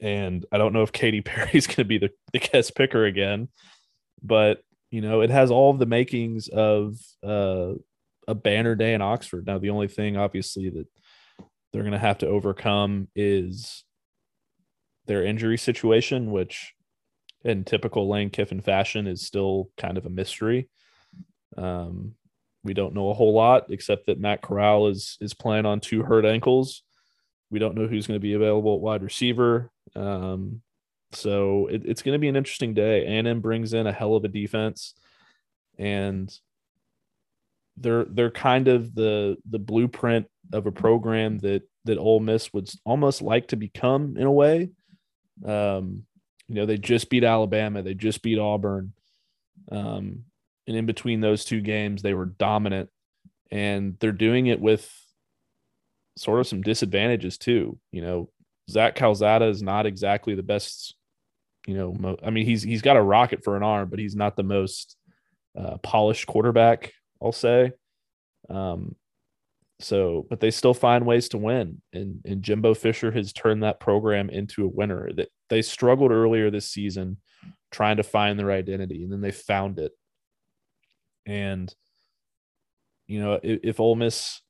[0.02, 3.48] And I don't know if Katy Perry's going to be the, the guest picker again,
[4.22, 7.72] but you know, it has all the makings of uh,
[8.28, 9.46] a banner day in Oxford.
[9.46, 10.88] Now, the only thing, obviously, that
[11.72, 13.83] they're going to have to overcome is
[15.06, 16.74] their injury situation, which
[17.44, 20.68] in typical Lane Kiffin fashion is still kind of a mystery.
[21.56, 22.14] Um,
[22.64, 26.02] we don't know a whole lot except that Matt Corral is is playing on two
[26.02, 26.82] hurt ankles.
[27.50, 29.70] We don't know who's going to be available at wide receiver.
[29.94, 30.62] Um,
[31.12, 33.04] so it, it's going to be an interesting day.
[33.04, 34.94] A&M brings in a hell of a defense,
[35.78, 36.34] and
[37.76, 42.70] they're they're kind of the the blueprint of a program that that Ole Miss would
[42.84, 44.70] almost like to become in a way.
[45.44, 46.04] Um,
[46.48, 48.92] you know, they just beat Alabama, they just beat Auburn.
[49.70, 50.24] Um,
[50.66, 52.90] and in between those two games, they were dominant.
[53.50, 54.90] And they're doing it with
[56.16, 57.78] sort of some disadvantages too.
[57.92, 58.30] You know,
[58.70, 60.94] Zach Calzada is not exactly the best,
[61.66, 64.16] you know, mo- I mean, he's he's got a rocket for an arm, but he's
[64.16, 64.96] not the most
[65.58, 66.92] uh, polished quarterback,
[67.22, 67.72] I'll say.
[68.48, 68.96] Um,
[69.84, 71.80] so, but they still find ways to win.
[71.92, 75.12] And, and Jimbo Fisher has turned that program into a winner.
[75.12, 77.18] That they struggled earlier this season
[77.70, 79.92] trying to find their identity, and then they found it.
[81.26, 81.72] And
[83.06, 84.40] you know, if, if Ole Miss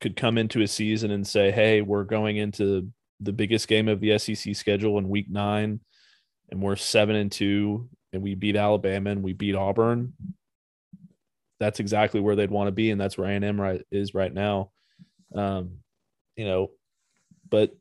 [0.00, 4.00] could come into a season and say, "Hey, we're going into the biggest game of
[4.00, 5.80] the SEC schedule in Week Nine,
[6.50, 10.14] and we're seven and two, and we beat Alabama and we beat Auburn,"
[11.62, 14.70] that's exactly where they'd want to be, and that's where A&M right is right now.
[15.34, 15.78] Um,
[16.36, 16.70] you know,
[17.48, 17.72] but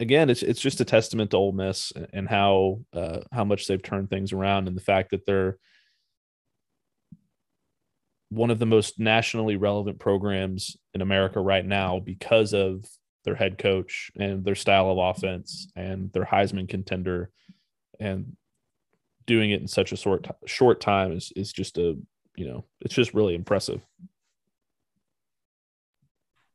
[0.00, 3.82] again, it's it's just a testament to Ole Miss and how uh, how much they've
[3.82, 5.58] turned things around, and the fact that they're
[8.30, 12.84] one of the most nationally relevant programs in America right now because of
[13.24, 17.30] their head coach and their style of offense and their Heisman contender,
[18.00, 18.36] and
[19.26, 21.96] doing it in such a short short time is is just a
[22.36, 23.80] you know, it's just really impressive.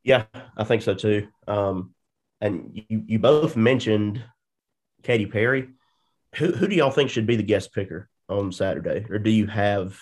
[0.03, 0.25] Yeah,
[0.57, 1.27] I think so too.
[1.47, 1.93] Um,
[2.41, 4.23] and you, you both mentioned
[5.03, 5.69] Katy Perry.
[6.35, 9.05] Who, who do y'all think should be the guest picker on Saturday?
[9.09, 9.99] Or do you have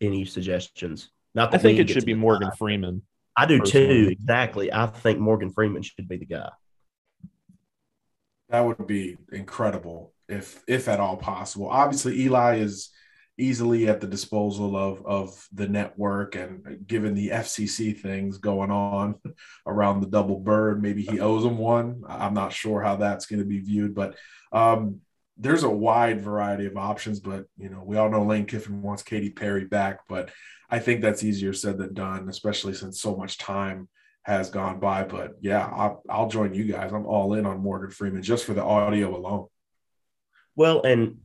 [0.00, 1.10] any suggestions?
[1.34, 2.56] Not I think it should be Morgan time.
[2.56, 3.02] Freeman.
[3.36, 4.04] I do personally.
[4.04, 4.08] too.
[4.10, 4.72] Exactly.
[4.72, 6.50] I think Morgan Freeman should be the guy.
[8.48, 11.68] That would be incredible if if at all possible.
[11.68, 12.90] Obviously, Eli is
[13.38, 19.16] easily at the disposal of of the network and given the FCC things going on
[19.66, 22.02] around the double bird maybe he owes them one.
[22.08, 24.16] I'm not sure how that's going to be viewed but
[24.52, 25.00] um,
[25.36, 29.02] there's a wide variety of options but you know we all know Lane Kiffin wants
[29.02, 30.30] Katy Perry back but
[30.70, 33.88] I think that's easier said than done especially since so much time
[34.22, 35.04] has gone by.
[35.04, 36.90] But yeah I'll, I'll join you guys.
[36.90, 39.48] I'm all in on Morgan Freeman just for the audio alone.
[40.54, 41.18] Well and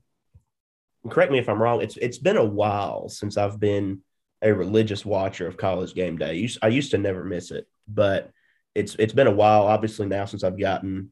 [1.09, 1.81] correct me if I'm wrong.
[1.81, 4.01] It's it's been a while since I've been
[4.41, 6.47] a religious watcher of College Game Day.
[6.61, 8.31] I used to never miss it, but
[8.75, 9.63] it's it's been a while.
[9.63, 11.11] Obviously now since I've gotten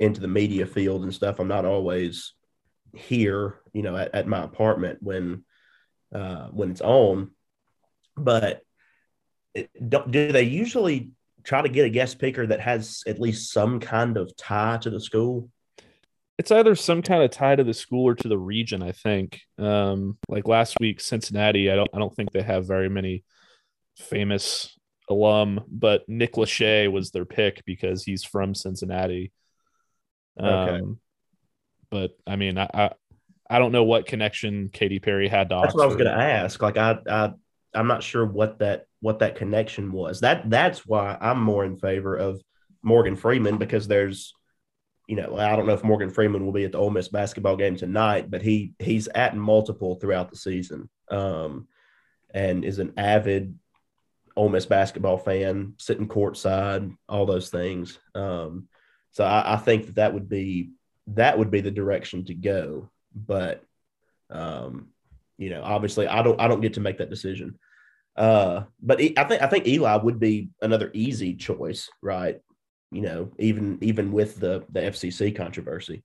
[0.00, 2.34] into the media field and stuff, I'm not always
[2.94, 5.44] here, you know, at, at my apartment when
[6.14, 7.30] uh, when it's on.
[8.16, 8.62] But
[9.54, 11.10] it, do, do they usually
[11.42, 14.90] try to get a guest picker that has at least some kind of tie to
[14.90, 15.50] the school?
[16.38, 18.82] It's either some kind of tie to the school or to the region.
[18.82, 19.40] I think.
[19.58, 21.70] Um, like last week, Cincinnati.
[21.70, 21.90] I don't.
[21.94, 23.24] I don't think they have very many
[23.96, 24.76] famous
[25.08, 29.32] alum, but Nick Lachey was their pick because he's from Cincinnati.
[30.38, 30.82] Um, okay.
[31.90, 32.90] But I mean, I, I,
[33.48, 35.56] I don't know what connection Katy Perry had to.
[35.56, 35.78] That's Oxford.
[35.78, 36.62] what I was going to ask.
[36.62, 37.32] Like I, I,
[37.74, 40.20] I'm not sure what that what that connection was.
[40.20, 42.40] That that's why I'm more in favor of
[42.82, 44.32] Morgan Freeman because there's
[45.06, 47.56] you know, I don't know if Morgan Freeman will be at the Ole Miss basketball
[47.56, 51.68] game tonight, but he he's at multiple throughout the season, um,
[52.32, 53.58] and is an avid
[54.36, 57.98] Ole Miss basketball fan, sitting courtside, all those things.
[58.14, 58.68] Um,
[59.12, 60.70] so I, I, think that that would be
[61.08, 62.90] that would be the direction to go.
[63.14, 63.62] But
[64.30, 64.88] Um,
[65.38, 67.58] you know, obviously, I don't I don't get to make that decision.
[68.16, 72.40] Uh, but I think I think Eli would be another easy choice, right?
[72.94, 76.02] You know, even even with the the FCC controversy.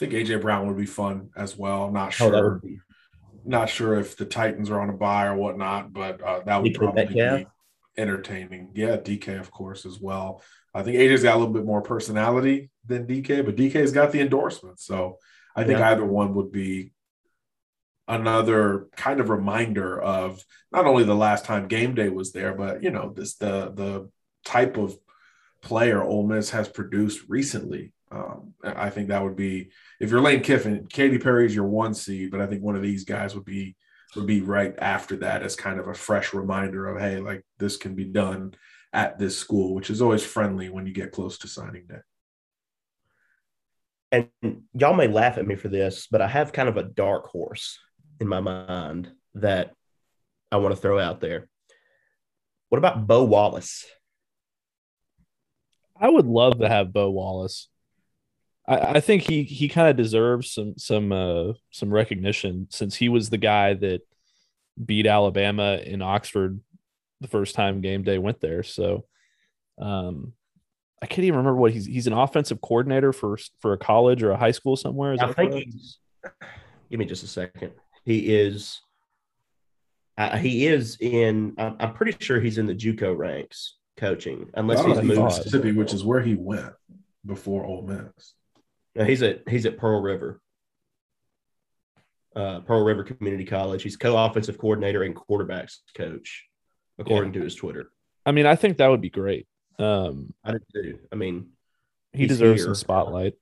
[0.00, 1.90] I think AJ Brown would be fun as well.
[1.92, 2.60] Not Oh, sure.
[2.62, 2.78] be
[3.44, 6.72] Not sure if the Titans are on a buy or whatnot, but uh, that would
[6.72, 7.38] DK probably Metcalf?
[7.40, 7.46] be
[7.96, 8.70] entertaining.
[8.74, 10.42] Yeah, DK of course as well.
[10.74, 14.20] I think AJ's got a little bit more personality than DK, but DK's got the
[14.20, 14.80] endorsement.
[14.80, 15.18] So
[15.54, 15.90] I think Yeah.
[15.92, 16.92] either one would be
[18.08, 22.82] another kind of reminder of not only the last time game day was there, but
[22.82, 24.10] you know, this the the
[24.44, 24.96] type of
[25.64, 27.92] player Ole Miss has produced recently.
[28.10, 32.30] Um, I think that would be if you're Lane Kiffin, Katy Perry's your one seed,
[32.30, 33.76] but I think one of these guys would be
[34.14, 37.76] would be right after that as kind of a fresh reminder of hey, like this
[37.76, 38.54] can be done
[38.92, 44.22] at this school, which is always friendly when you get close to signing day.
[44.42, 47.26] and y'all may laugh at me for this, but I have kind of a dark
[47.26, 47.80] horse
[48.20, 49.72] in my mind that
[50.52, 51.48] I want to throw out there.
[52.68, 53.84] What about Bo Wallace?
[56.04, 57.70] I would love to have Bo Wallace.
[58.68, 63.08] I, I think he he kind of deserves some some uh some recognition since he
[63.08, 64.02] was the guy that
[64.84, 66.60] beat Alabama in Oxford
[67.22, 68.62] the first time game day went there.
[68.62, 69.06] So
[69.80, 70.34] um
[71.00, 74.30] I can't even remember what he's he's an offensive coordinator for for a college or
[74.30, 75.14] a high school somewhere.
[75.14, 75.98] Is I think he's.
[76.90, 77.72] Give me just a second.
[78.04, 78.82] He is.
[80.18, 81.54] Uh, he is in.
[81.56, 85.20] I'm, I'm pretty sure he's in the JUCO ranks coaching, unless he's he moved.
[85.20, 86.72] was Mississippi, which is where he went
[87.26, 88.34] before Ole Miss.
[88.94, 90.40] No, he's at he's at Pearl River.
[92.36, 93.82] Uh, Pearl River Community College.
[93.82, 96.44] He's co-offensive coordinator and quarterbacks coach,
[96.98, 97.90] according to his Twitter.
[98.26, 99.46] I mean, I think that would be great.
[99.78, 100.98] Um I did too.
[101.12, 101.50] I mean,
[102.12, 102.66] he He's deserves here.
[102.66, 103.34] some spotlight.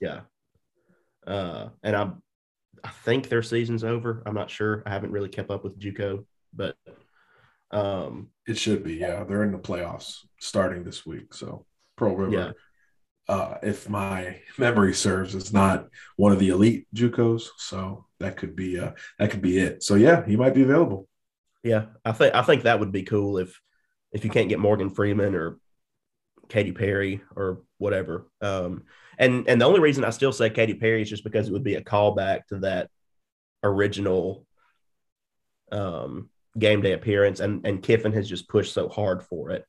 [0.00, 0.20] yeah.
[1.26, 2.22] Uh, and I'm,
[2.84, 4.22] I think their season's over.
[4.24, 4.84] I'm not sure.
[4.86, 6.76] I haven't really kept up with JUCO, but
[7.72, 9.24] um, It should be, yeah.
[9.24, 11.34] They're in the playoffs starting this week.
[11.34, 13.34] So Pearl River, Yeah.
[13.34, 17.48] uh, if my memory serves, is not one of the elite JUCOs.
[17.58, 19.82] So that could be uh that could be it.
[19.82, 21.08] So yeah, he might be available.
[21.62, 23.60] yeah, I think I think that would be cool if
[24.12, 25.58] if you can't get Morgan Freeman or
[26.48, 28.28] Katy Perry or whatever.
[28.40, 28.84] Um,
[29.18, 31.64] and and the only reason I still say Katy Perry is just because it would
[31.64, 32.88] be a callback to that
[33.64, 34.46] original
[35.72, 39.64] um, game day appearance, and and Kiffin has just pushed so hard for it.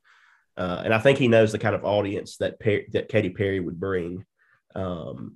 [0.56, 3.60] Uh, and I think he knows the kind of audience that per- that Katy Perry
[3.60, 4.26] would bring,
[4.76, 5.36] um,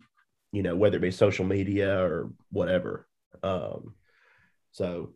[0.52, 3.08] you know, whether it be social media or whatever.
[3.44, 3.94] Um,
[4.72, 5.14] so,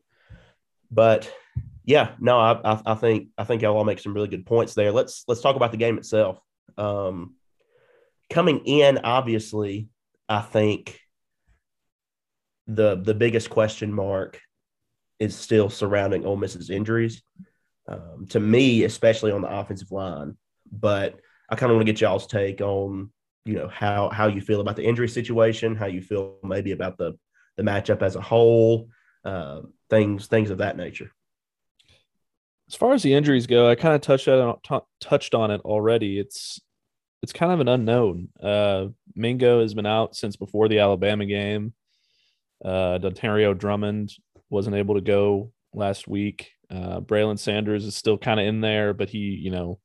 [0.91, 1.31] but
[1.85, 4.73] yeah, no, I, I, I think I think y'all all make some really good points
[4.73, 4.91] there.
[4.91, 6.39] Let's let's talk about the game itself.
[6.77, 7.35] Um,
[8.29, 9.89] coming in, obviously,
[10.29, 10.99] I think
[12.67, 14.39] the the biggest question mark
[15.19, 17.21] is still surrounding Ole Miss's injuries.
[17.87, 20.37] Um, to me, especially on the offensive line,
[20.71, 23.11] but I kind of want to get y'all's take on
[23.45, 26.97] you know how how you feel about the injury situation, how you feel maybe about
[26.97, 27.17] the
[27.57, 28.89] the matchup as a whole,
[29.23, 31.11] uh, things things of that nature.
[32.67, 35.61] as far as the injuries go, I kind of touched on t- touched on it
[35.61, 36.19] already.
[36.19, 36.59] It's
[37.21, 38.29] it's kind of an unknown.
[38.41, 41.73] Uh, Mingo has been out since before the Alabama game.
[42.63, 44.11] Uh, Dontario Drummond
[44.49, 46.51] wasn't able to go last week.
[46.69, 49.79] Uh, Braylon Sanders is still kind of in there, but he, you know,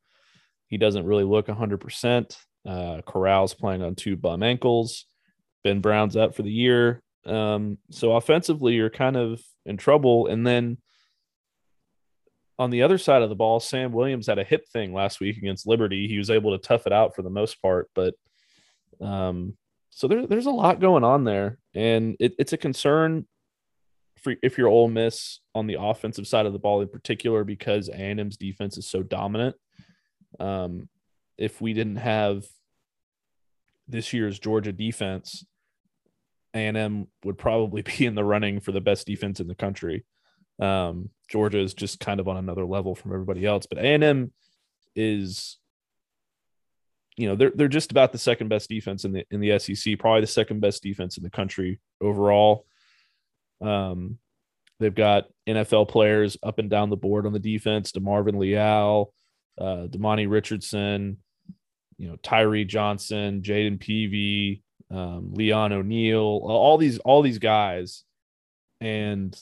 [0.68, 2.36] he doesn't really look 100%.
[2.66, 5.06] Uh, Corral's playing on two bum ankles.
[5.64, 7.02] Ben Brown's out for the year.
[7.26, 10.26] Um, so offensively, you're kind of in trouble.
[10.26, 10.78] And then
[12.58, 15.38] on the other side of the ball, Sam Williams had a hip thing last week
[15.38, 16.06] against Liberty.
[16.08, 18.14] He was able to tough it out for the most part, but
[19.00, 19.56] um,
[19.90, 23.26] so there, there's a lot going on there, and it, it's a concern
[24.42, 28.36] if you're Ole Miss on the offensive side of the ball in particular because A&M's
[28.36, 29.56] defense is so dominant.
[30.38, 30.88] Um,
[31.38, 32.44] if we didn't have
[33.88, 35.44] this year's Georgia defense,
[36.54, 40.04] A&M would probably be in the running for the best defense in the country.
[40.60, 44.32] Um, Georgia is just kind of on another level from everybody else, but A&M
[44.94, 45.58] is,
[47.16, 49.98] you know, they're they're just about the second best defense in the in the SEC,
[49.98, 52.66] probably the second best defense in the country overall.
[53.60, 54.18] Um,
[54.78, 59.12] they've got NFL players up and down the board on the defense: DeMarvin Leal,
[59.58, 61.18] uh, Demani Richardson,
[61.98, 68.04] you know, Tyree Johnson, Jayden Peevy, um, Leon O'Neal, all these all these guys,
[68.80, 69.38] and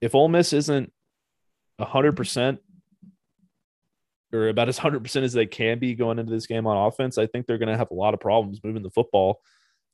[0.00, 0.92] if Ole Miss isn't
[1.80, 2.60] hundred percent
[4.32, 7.18] or about as hundred percent as they can be going into this game on offense,
[7.18, 9.40] I think they're going to have a lot of problems moving the football.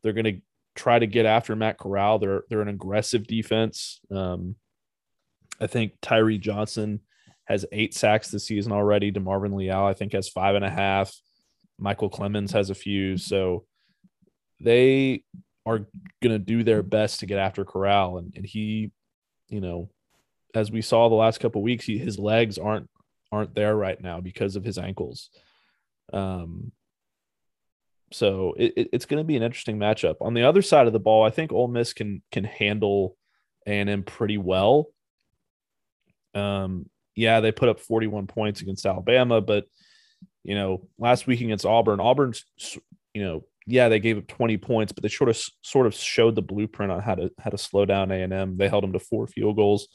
[0.02, 0.40] They're going to
[0.78, 2.18] try to get after Matt Corral.
[2.18, 4.00] They're they're an aggressive defense.
[4.10, 4.56] Um,
[5.60, 7.00] I think Tyree Johnson
[7.44, 9.10] has eight sacks this season already.
[9.10, 11.14] DeMarvin Leal, I think, has five and a half.
[11.80, 13.16] Micheal Clemons has a few.
[13.16, 13.64] So
[14.60, 15.24] they
[15.66, 15.86] are
[16.22, 18.18] going to do their best to get after Corral.
[18.18, 18.90] And, and he,
[19.48, 19.90] you know,
[20.54, 22.88] as we saw the last couple weeks, he, his legs aren't
[23.30, 25.28] aren't there right now because of his ankles.
[26.12, 26.72] Um,
[28.10, 30.16] so it, it, it's going to be an interesting matchup.
[30.20, 33.16] On the other side of the ball, I think Ole Miss can can handle
[33.66, 34.86] A and M pretty well.
[36.34, 39.64] Um, yeah, they put up 41 points against Alabama, but
[40.44, 42.44] you know, last week against Auburn, Auburn's
[43.12, 46.34] you know, yeah, they gave up 20 points, but they sort of sort of showed
[46.34, 48.56] the blueprint on how to how to slow down A and M.
[48.56, 49.88] They held them to four field goals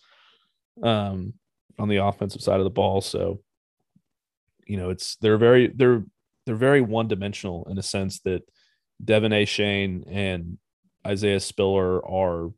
[0.84, 1.34] um,
[1.80, 3.01] on the offensive side of the ball.
[3.01, 3.41] So,
[4.68, 6.03] you know, it's they're very they're
[6.45, 8.43] they're very one dimensional in a sense that
[9.03, 10.57] Devon Achane and
[11.05, 12.51] Isaiah Spiller are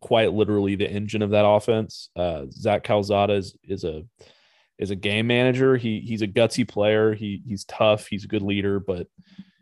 [0.00, 2.10] quite literally the engine of that offense.
[2.16, 4.04] Uh, Zach Calzada is, is a
[4.78, 5.76] is a game manager.
[5.76, 7.14] He he's a gutsy player.
[7.14, 8.06] He he's tough.
[8.08, 9.06] He's a good leader, but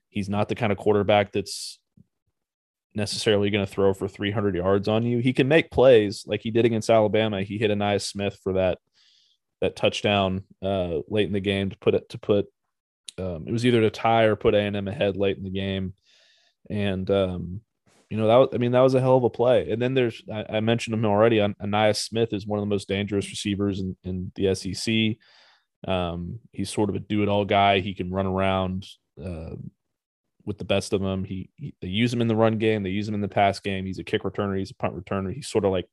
[0.09, 1.79] he's not the kind of quarterback that's
[2.95, 5.19] necessarily going to throw for 300 yards on you.
[5.19, 7.43] He can make plays like he did against Alabama.
[7.43, 8.79] He hit Ainias Smith for that
[9.61, 12.47] that touchdown uh, late in the game to put it to put
[13.19, 15.95] um, it was either to tie or put A&M ahead late in the game.
[16.71, 17.61] And um,
[18.11, 19.71] you know that was, I mean that was a hell of a play.
[19.71, 21.39] And then there's I, I mentioned him already.
[21.39, 25.17] Ainias Smith is one of the most dangerous receivers in, in the SEC.
[25.91, 27.81] Um, he's sort of a do-it-all guy.
[27.81, 28.87] He can run around
[29.23, 29.57] uh,
[30.47, 31.25] with the best of them.
[31.25, 32.83] He, he, they use him in the run game.
[32.83, 33.85] They use him in the pass game.
[33.85, 34.59] He's a kick returner.
[34.59, 35.33] He's a punt returner.
[35.33, 35.87] He's sort of like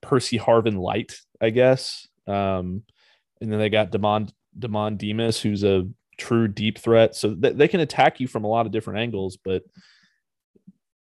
[0.00, 2.08] Percy Harvin light, I guess.
[2.26, 2.82] Um,
[3.40, 5.86] and then they got Demond Demond Demas, who's a
[6.18, 7.14] true deep threat.
[7.14, 9.36] So th- they can attack you from a lot of different angles.
[9.42, 9.62] But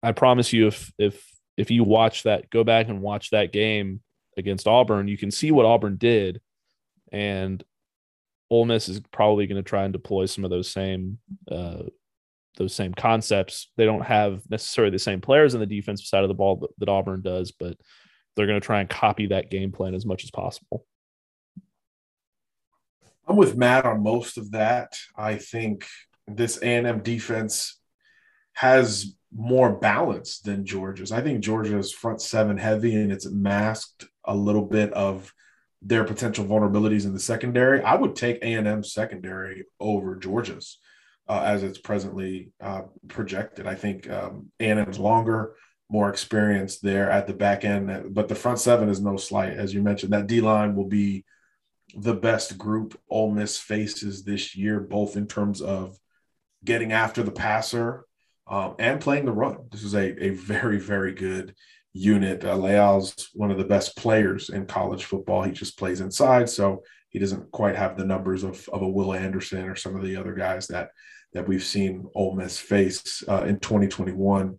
[0.03, 1.25] I promise you, if if
[1.57, 4.01] if you watch that, go back and watch that game
[4.37, 6.41] against Auburn, you can see what Auburn did,
[7.11, 7.63] and
[8.49, 11.17] Ole Miss is probably going to try and deploy some of those same
[11.51, 11.83] uh,
[12.57, 13.71] those same concepts.
[13.77, 16.69] They don't have necessarily the same players on the defensive side of the ball that,
[16.79, 17.77] that Auburn does, but
[18.35, 20.85] they're going to try and copy that game plan as much as possible.
[23.27, 24.97] I'm with Matt on most of that.
[25.15, 25.85] I think
[26.27, 27.79] this A&M defense
[28.53, 31.11] has more balance than Georgia's.
[31.11, 35.33] I think Georgia's front seven heavy and it's masked a little bit of
[35.81, 37.81] their potential vulnerabilities in the secondary.
[37.83, 40.79] I would take A&M secondary over Georgia's
[41.27, 43.67] uh, as it's presently uh, projected.
[43.67, 45.55] I think um, A&M's longer,
[45.89, 49.73] more experience there at the back end, but the front seven is no slight, as
[49.73, 50.13] you mentioned.
[50.13, 51.25] That D line will be
[51.95, 55.97] the best group Ole Miss faces this year, both in terms of
[56.63, 58.05] getting after the passer
[58.47, 59.57] um, and playing the run.
[59.71, 61.55] This is a, a very, very good
[61.93, 62.43] unit.
[62.43, 65.43] Uh, Leal's one of the best players in college football.
[65.43, 69.13] He just plays inside, so he doesn't quite have the numbers of, of a Will
[69.13, 70.89] Anderson or some of the other guys that
[71.33, 74.57] that we've seen Ole Miss face uh, in 2021.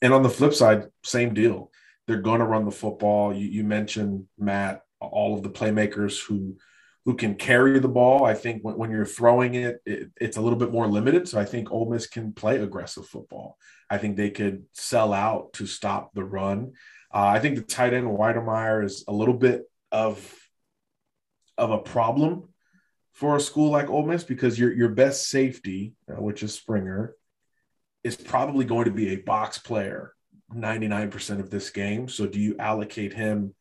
[0.00, 1.72] And on the flip side, same deal.
[2.06, 3.34] They're going to run the football.
[3.34, 6.56] You, you mentioned Matt all of the playmakers who
[7.04, 8.26] who can carry the ball.
[8.26, 11.26] I think when, when you're throwing it, it, it's a little bit more limited.
[11.26, 13.56] So I think Ole Miss can play aggressive football.
[13.88, 16.72] I think they could sell out to stop the run.
[17.12, 20.34] Uh, I think the tight end Wydermyer is a little bit of
[21.56, 22.50] of a problem
[23.12, 27.14] for a school like Ole Miss because your your best safety, uh, which is Springer,
[28.04, 30.12] is probably going to be a box player
[30.54, 32.08] 99% of this game.
[32.08, 33.54] So do you allocate him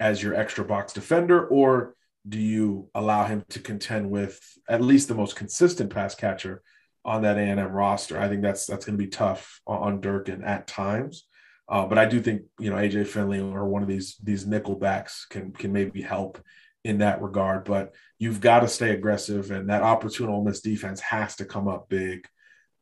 [0.00, 1.94] as your extra box defender, or
[2.28, 6.62] do you allow him to contend with at least the most consistent pass catcher
[7.04, 8.18] on that A&M roster?
[8.18, 11.26] I think that's that's going to be tough on Durkin at times.
[11.68, 14.76] Uh, but I do think you know AJ Finley or one of these these nickel
[14.76, 16.40] backs can can maybe help
[16.84, 17.64] in that regard.
[17.64, 21.68] But you've got to stay aggressive, and that opportune Ole Miss defense has to come
[21.68, 22.26] up big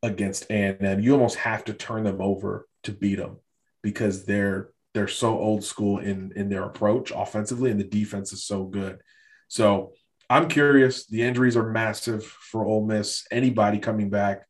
[0.03, 0.99] against A&M.
[0.99, 3.37] You almost have to turn them over to beat them
[3.81, 8.45] because they're they're so old school in in their approach offensively, and the defense is
[8.45, 8.99] so good.
[9.49, 9.91] So
[10.29, 11.05] I'm curious.
[11.05, 13.27] The injuries are massive for Ole Miss.
[13.29, 14.47] Anybody coming back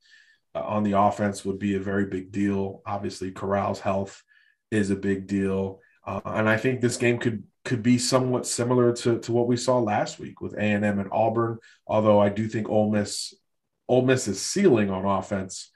[0.53, 2.83] uh, on the offense would be a very big deal.
[2.85, 4.21] Obviously, Corral's health
[4.69, 8.93] is a big deal, uh, and I think this game could could be somewhat similar
[8.93, 11.57] to, to what we saw last week with A&M and Auburn.
[11.87, 13.33] Although I do think Ole Miss
[13.89, 15.71] Ole Miss's ceiling on offense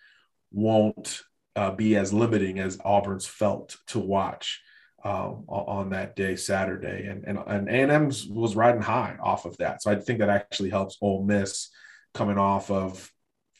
[0.51, 1.23] won't
[1.59, 4.61] uh, be as limiting as Auburn's felt to watch
[5.03, 9.81] um, on that day, Saturday, and and and A&M's was riding high off of that.
[9.81, 11.69] So I think that actually helps Ole Miss
[12.13, 13.11] coming off of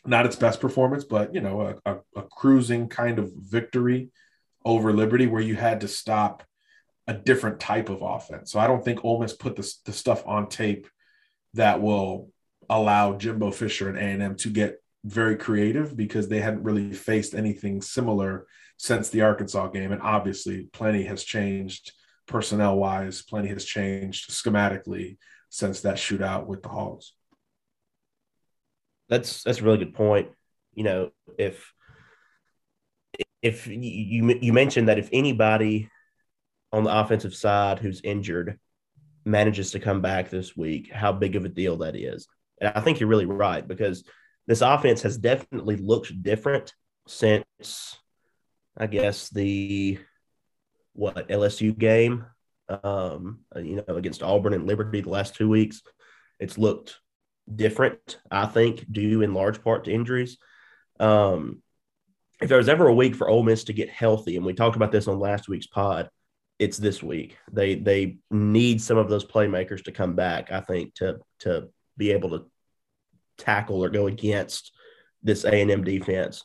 [0.06, 4.12] not its best performance, but you know, a, a, a cruising kind of victory
[4.64, 6.44] over Liberty where you had to stop
[7.06, 8.50] a different type of offense.
[8.50, 10.88] So I don't think Ole Miss put the, the stuff on tape
[11.56, 12.30] that will
[12.70, 17.82] allow Jimbo Fisher and A&M to get very creative because they hadn't really faced anything
[17.82, 18.46] similar
[18.78, 19.92] since the Arkansas game.
[19.92, 21.92] And obviously, plenty has changed
[22.28, 25.18] personnel wise, plenty has changed schematically
[25.50, 27.14] since that shootout with the Hogs.
[29.10, 30.30] That's that's a really good point.
[30.74, 31.74] You know, if
[33.42, 35.90] if you you mentioned that if anybody
[36.72, 38.60] on the offensive side who's injured
[39.26, 42.28] manages to come back this week, how big of a deal that is.
[42.62, 44.04] And I think you're really right because
[44.50, 46.74] this offense has definitely looked different
[47.06, 47.96] since
[48.76, 50.00] I guess the
[50.94, 52.26] what LSU game,
[52.68, 55.84] um, you know, against Auburn and Liberty the last two weeks.
[56.40, 56.98] It's looked
[57.54, 60.40] different, I think, due in large part to injuries.
[61.00, 61.62] Um,
[62.42, 64.76] if there was ever a week for Ole Miss to get healthy, and we talked
[64.76, 66.10] about this on last week's pod,
[66.58, 67.38] it's this week.
[67.52, 70.52] They they need some of those playmakers to come back.
[70.52, 72.46] I think to to be able to
[73.40, 74.72] tackle or go against
[75.24, 76.44] this A and M defense.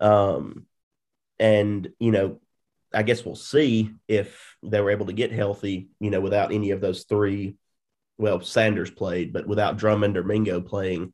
[0.00, 0.66] Um,
[1.38, 2.40] and you know,
[2.94, 5.90] I guess we'll see if they were able to get healthy.
[6.00, 7.56] You know, without any of those three.
[8.20, 11.12] Well, Sanders played, but without Drummond or Mingo playing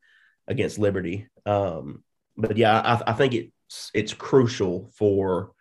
[0.49, 1.29] against Liberty.
[1.45, 2.03] Um,
[2.35, 5.53] but yeah, I, I think it's it's crucial for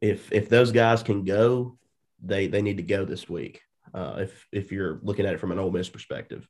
[0.00, 1.78] if if those guys can go,
[2.22, 3.62] they they need to go this week.
[3.92, 6.46] Uh, if if you're looking at it from an Ole Miss perspective.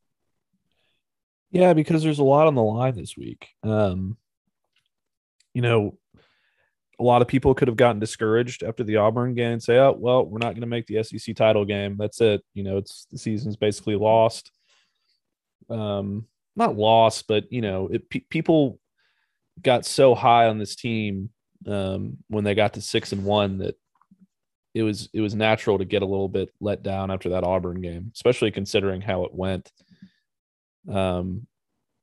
[1.54, 3.48] Yeah, because there's a lot on the line this week.
[3.62, 4.16] Um,
[5.54, 5.96] you know,
[6.98, 9.96] a lot of people could have gotten discouraged after the Auburn game and say, "Oh,
[9.96, 11.96] well, we're not going to make the SEC title game.
[11.96, 12.42] That's it.
[12.54, 14.50] You know, it's the season's basically lost."
[15.70, 16.26] Um,
[16.56, 18.80] not lost, but you know, it, pe- people
[19.62, 21.30] got so high on this team
[21.68, 23.76] um, when they got to six and one that
[24.74, 27.80] it was it was natural to get a little bit let down after that Auburn
[27.80, 29.70] game, especially considering how it went.
[30.90, 31.46] Um,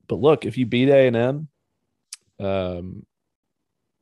[0.08, 1.48] but look, if you beat A and M,
[2.40, 3.06] um,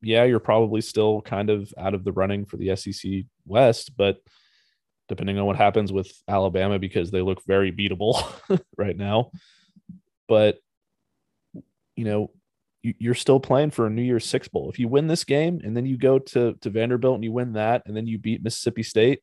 [0.02, 4.20] yeah, you're probably still kind of out of the running for the SEC West, but
[5.08, 8.22] depending on what happens with Alabama, because they look very beatable
[8.76, 9.30] right now.
[10.28, 10.58] But
[11.96, 12.30] you know,
[12.82, 14.70] you, are still playing for a New Year's Six bowl.
[14.70, 17.54] If you win this game and then you go to to Vanderbilt and you win
[17.54, 19.20] that, and then you beat Mississippi State,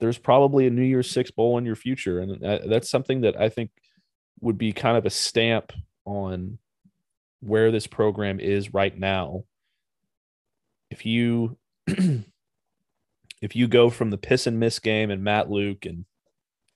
[0.00, 3.48] there's probably a New Year's Six bowl in your future, and that's something that I
[3.48, 3.70] think
[4.40, 5.72] would be kind of a stamp
[6.04, 6.58] on
[7.40, 9.44] where this program is right now.
[10.90, 11.56] If you
[11.86, 16.04] if you go from the piss and miss game and Matt Luke and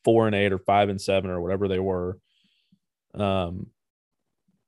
[0.05, 2.19] four and eight or five and seven or whatever they were,
[3.15, 3.69] um,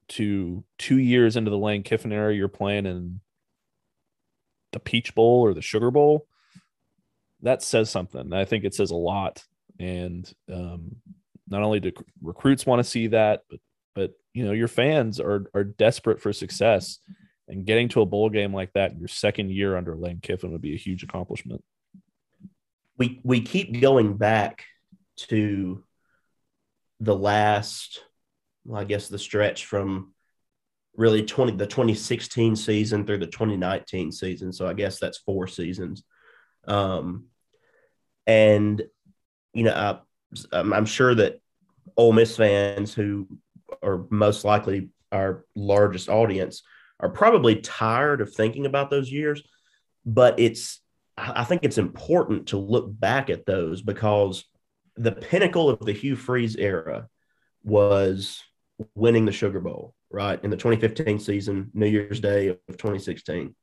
[0.08, 3.20] to two years into the Lane Kiffin era, you're playing in
[4.72, 6.26] the Peach Bowl or the Sugar Bowl.
[7.42, 8.32] That says something.
[8.32, 9.44] I think it says a lot.
[9.78, 10.96] And um,
[11.50, 11.92] not only do
[12.22, 13.60] recruits want to see that, but
[13.94, 17.00] but you know your fans are are desperate for success,
[17.48, 20.52] and getting to a bowl game like that in your second year under Lane Kiffin
[20.52, 21.62] would be a huge accomplishment.
[22.96, 24.64] We we keep going back
[25.28, 25.82] to
[27.00, 28.04] the last,
[28.64, 30.12] well, I guess the stretch from
[30.96, 34.52] really 20 the 2016 season through the 2019 season.
[34.52, 36.04] So I guess that's four seasons.
[36.66, 37.26] Um,
[38.26, 38.82] and
[39.52, 40.00] you know,
[40.52, 41.40] I, um, I'm sure that
[41.96, 43.26] Ole Miss fans who
[43.82, 46.62] are most likely our largest audience
[46.98, 49.42] are probably tired of thinking about those years,
[50.04, 50.80] but it's
[51.16, 54.44] I think it's important to look back at those because
[54.96, 57.08] the pinnacle of the Hugh Freeze era
[57.62, 58.42] was
[58.94, 60.42] winning the Sugar Bowl, right?
[60.42, 63.54] In the 2015 season, New Year's Day of 2016.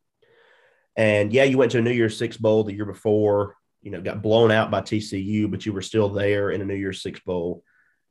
[0.96, 4.02] And yeah, you went to a New Year's Six Bowl the year before, you know,
[4.02, 7.20] got blown out by TCU, but you were still there in a New Year's Six
[7.22, 7.64] Bowl.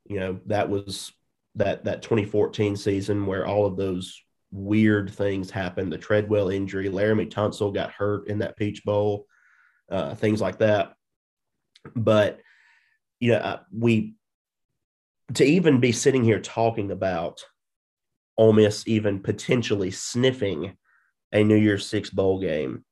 [0.04, 1.12] You know, that was
[1.56, 5.92] that that 2014 season where all of those weird things happened.
[5.92, 9.26] The Treadwell injury, Laremy Tunsil got hurt in that Peach Bowl,
[9.90, 10.94] uh, things like that.
[11.94, 12.40] But
[13.20, 14.14] you know, uh, we
[15.34, 17.44] to even be sitting here talking about
[18.38, 20.76] Ole Miss even potentially sniffing
[21.32, 22.84] a New Year's Six bowl game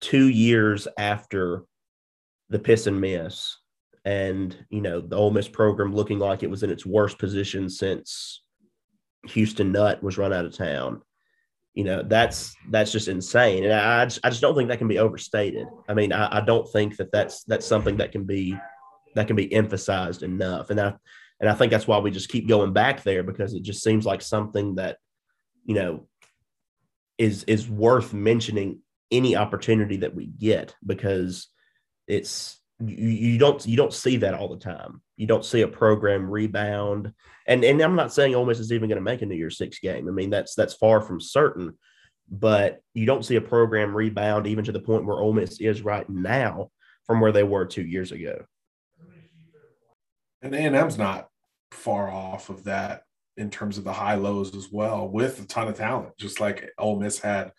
[0.00, 1.64] two years after
[2.48, 3.56] the piss and miss
[4.04, 7.68] and you know the Ole Miss program looking like it was in its worst position
[7.68, 8.42] since
[9.26, 11.02] Houston Nutt was run out of town.
[11.74, 14.88] You know that's that's just insane, and I just, I just don't think that can
[14.88, 15.66] be overstated.
[15.88, 18.56] I mean, I, I don't think that that's that's something that can be
[19.14, 20.94] that can be emphasized enough, and I
[21.40, 24.06] and I think that's why we just keep going back there because it just seems
[24.06, 24.98] like something that
[25.66, 26.06] you know,
[27.18, 28.80] is is worth mentioning
[29.10, 31.48] any opportunity that we get because
[32.06, 35.00] it's you, you don't you don't see that all the time.
[35.16, 37.12] You don't see a program rebound,
[37.46, 39.58] and and I'm not saying Ole Miss is even going to make a New Year's
[39.58, 40.08] Six game.
[40.08, 41.78] I mean that's that's far from certain,
[42.30, 45.82] but you don't see a program rebound even to the point where Ole Miss is
[45.82, 46.70] right now
[47.06, 48.44] from where they were two years ago.
[50.42, 51.28] And A&M's not
[51.70, 53.02] far off of that
[53.36, 56.70] in terms of the high lows as well, with a ton of talent, just like
[56.78, 57.52] Ole Miss had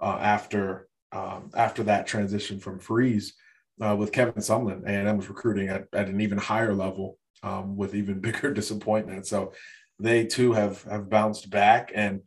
[0.00, 3.34] uh, after um, after that transition from Freeze
[3.80, 4.84] uh, with Kevin Sumlin.
[4.84, 9.26] A&M was recruiting at, at an even higher level um, with even bigger disappointment.
[9.26, 9.52] So
[9.98, 11.92] they too have have bounced back.
[11.94, 12.22] And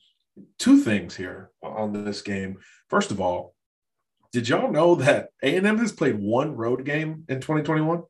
[0.60, 2.58] two things here on this game.
[2.90, 3.56] First of all,
[4.32, 8.04] did y'all know that A&M has played one road game in 2021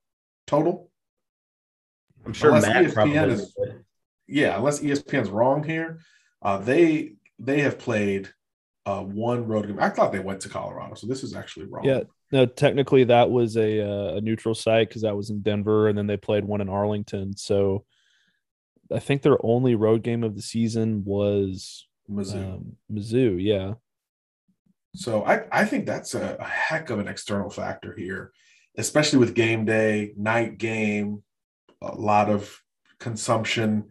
[0.48, 0.90] total?
[2.26, 3.56] I'm sure Unless Matt ESPN probably is-
[4.28, 6.00] yeah, unless ESPN's wrong here,
[6.42, 8.34] uh, they they have played
[8.86, 9.80] uh, one road game.
[9.80, 11.84] I thought they went to Colorado, so this is actually wrong.
[11.84, 12.02] Yeah.
[12.32, 15.98] No, technically that was a uh, a neutral site because that was in Denver, and
[15.98, 17.36] then they played one in Arlington.
[17.38, 17.86] So
[18.92, 22.56] I think their only road game of the season was Mizzou.
[22.56, 23.42] um, Mizzou.
[23.42, 23.74] Yeah.
[24.96, 28.32] So I, I think that's a, a heck of an external factor here,
[28.78, 31.24] especially with game day, night game,
[31.82, 32.62] a lot of
[33.00, 33.90] consumption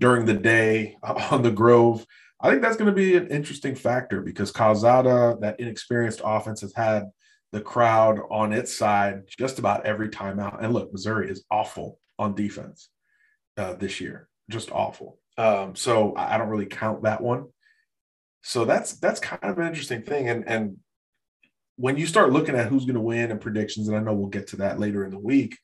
[0.00, 2.04] during the day on the Grove.
[2.44, 6.74] I think that's going to be an interesting factor because Calzada, that inexperienced offense, has
[6.74, 7.04] had
[7.52, 10.62] the crowd on its side just about every time out.
[10.62, 12.90] And look, Missouri is awful on defense
[13.56, 15.18] uh, this year, just awful.
[15.38, 17.46] Um, so I don't really count that one.
[18.42, 20.28] So that's that's kind of an interesting thing.
[20.28, 20.76] And and
[21.76, 24.28] when you start looking at who's going to win and predictions, and I know we'll
[24.28, 25.56] get to that later in the week,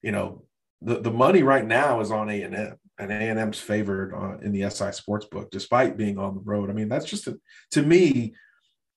[0.00, 0.46] you know,
[0.80, 4.14] the, the money right now is on A and M, and A and M's favored
[4.14, 6.70] uh, in the SI sports book, despite being on the road.
[6.70, 7.38] I mean, that's just a,
[7.72, 8.34] to me,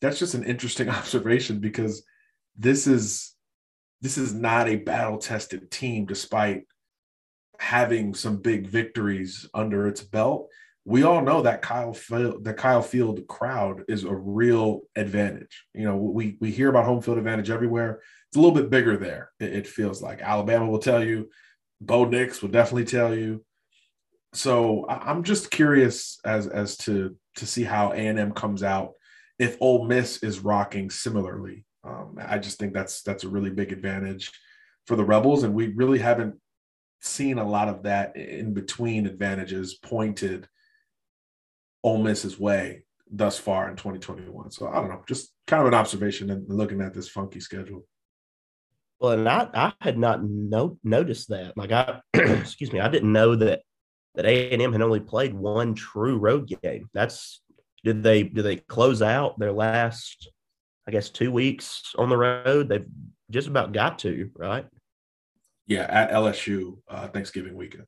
[0.02, 2.04] that's just an interesting observation because
[2.58, 3.34] this is
[4.02, 6.64] this is not a battle tested team, despite
[7.60, 10.50] having some big victories under its belt
[10.88, 15.66] we all know that Kyle Field, the Kyle Field crowd is a real advantage.
[15.74, 18.00] You know, we we hear about home field advantage everywhere.
[18.30, 19.32] It's a little bit bigger there.
[19.38, 21.30] It, it feels like Alabama will tell you,
[21.82, 23.44] Bo Nix will definitely tell you.
[24.34, 28.94] So I'm just curious as as to to see how A and M comes out
[29.40, 31.66] if Ole Miss is rocking similarly.
[31.84, 34.32] Um, I just think that's that's a really big advantage
[34.86, 36.36] for the Rebels, and we really haven't
[37.02, 40.48] seen a lot of that in between advantages pointed
[41.84, 44.52] Ole Miss's way thus far in 2021.
[44.52, 47.86] So I don't know, just kind of an observation and looking at this funky schedule.
[49.00, 51.56] Well, and I, I had not no, noticed that.
[51.56, 53.62] Like I, excuse me, I didn't know that
[54.18, 56.90] that A and M had only played one true road game.
[56.94, 57.42] That's
[57.84, 60.30] did they did they close out their last,
[60.88, 62.68] I guess, two weeks on the road?
[62.68, 62.88] They've
[63.30, 64.66] just about got to right.
[65.68, 67.86] Yeah, at LSU uh, Thanksgiving weekend.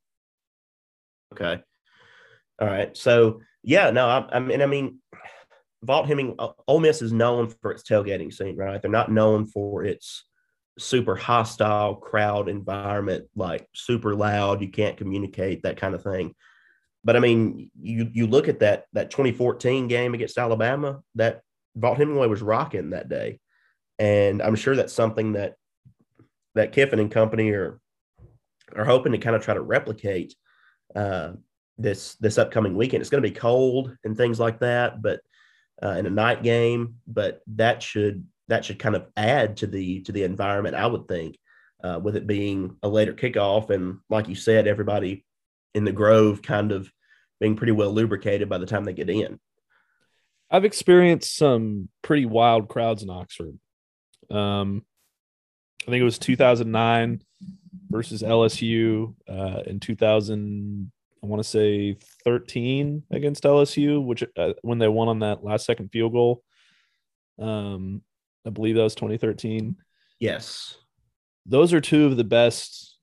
[1.34, 1.60] Okay.
[2.60, 2.96] All right.
[2.96, 5.00] So yeah, no, I, I mean, I mean,
[5.84, 6.36] Vaught Hemming,
[6.68, 8.80] Ole Miss is known for its tailgating scene, right?
[8.80, 10.24] They're not known for its
[10.78, 16.34] super hostile crowd environment, like super loud, you can't communicate, that kind of thing.
[17.04, 21.42] But I mean, you you look at that that 2014 game against Alabama, that
[21.78, 23.40] Vaught Hemingway was rocking that day,
[23.98, 25.54] and I'm sure that's something that
[26.54, 27.80] that Kiffin and company are
[28.76, 30.34] are hoping to kind of try to replicate
[30.94, 31.32] uh,
[31.78, 33.00] this this upcoming weekend.
[33.00, 35.20] It's going to be cold and things like that, but
[35.82, 40.00] uh, in a night game, but that should that should kind of add to the
[40.02, 40.74] to the environment.
[40.74, 41.38] I would think,
[41.82, 45.24] uh, with it being a later kickoff, and like you said, everybody
[45.74, 46.92] in the Grove kind of
[47.38, 49.38] being pretty well lubricated by the time they get in.
[50.50, 53.56] I've experienced some pretty wild crowds in Oxford.
[54.30, 54.84] Um,
[55.86, 57.22] I think it was 2009
[57.88, 60.90] versus LSU uh, in 2000.
[61.22, 65.66] I want to say 13 against LSU, which uh, when they won on that last
[65.66, 66.42] second field goal.
[67.38, 68.02] Um,
[68.46, 69.76] I believe that was 2013.
[70.18, 70.76] Yes,
[71.46, 72.98] Those are two of the best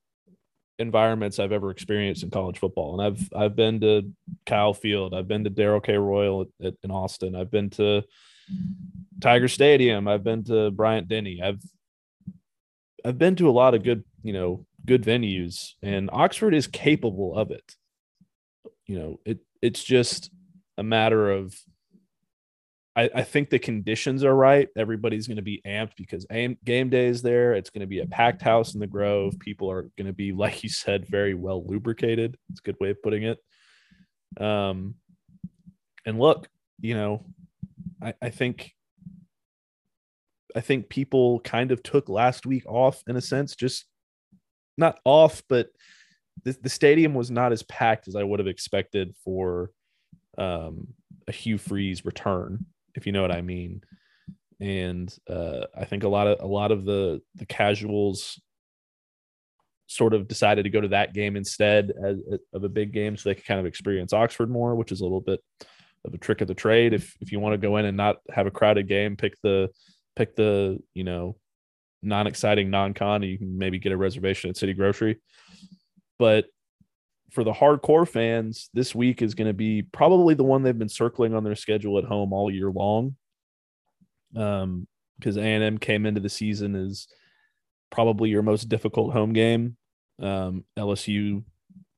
[0.80, 3.00] environments I've ever experienced in college football.
[3.00, 4.12] And I've I've been to
[4.46, 5.98] Kyle Field, I've been to Darrell K.
[5.98, 8.04] Royal at, at, in Austin, I've been to
[9.22, 11.62] Tiger Stadium, I've been to Bryant Denny, I've
[13.04, 17.36] I've been to a lot of good, you know, good venues, and Oxford is capable
[17.36, 17.76] of it.
[18.86, 20.30] You know, it it's just
[20.78, 21.58] a matter of
[22.98, 24.68] I, I think the conditions are right.
[24.76, 27.54] Everybody's going to be amped because aim, game day is there.
[27.54, 29.38] It's going to be a packed house in the Grove.
[29.40, 32.38] People are going to be, like you said, very well lubricated.
[32.50, 33.38] It's a good way of putting it.
[34.42, 34.96] Um,
[36.06, 37.26] and look, you know,
[38.02, 38.74] I, I think
[40.56, 43.86] I think people kind of took last week off in a sense, just
[44.76, 45.70] not off, but
[46.44, 49.70] the, the stadium was not as packed as I would have expected for
[50.38, 50.88] um,
[51.28, 52.66] a Hugh Freeze return,
[52.96, 53.82] if you know what I mean.
[54.60, 58.42] And uh, I think a lot of a lot of the the casuals
[59.88, 62.18] sort of decided to go to that game instead as,
[62.54, 65.04] of a big game, so they could kind of experience Oxford more, which is a
[65.04, 65.42] little bit
[66.06, 66.94] of a trick of the trade.
[66.94, 69.70] If if you want to go in and not have a crowded game, pick the
[70.16, 71.38] pick the you know
[72.02, 75.20] non-exciting non-con, you can maybe get a reservation at City Grocery.
[76.20, 76.46] But
[77.32, 80.90] for the hardcore fans, this week is going to be probably the one they've been
[80.90, 83.16] circling on their schedule at home all year long.
[84.36, 87.08] Um, because A&M came into the season as
[87.90, 89.76] probably your most difficult home game.
[90.22, 91.44] Um, LSU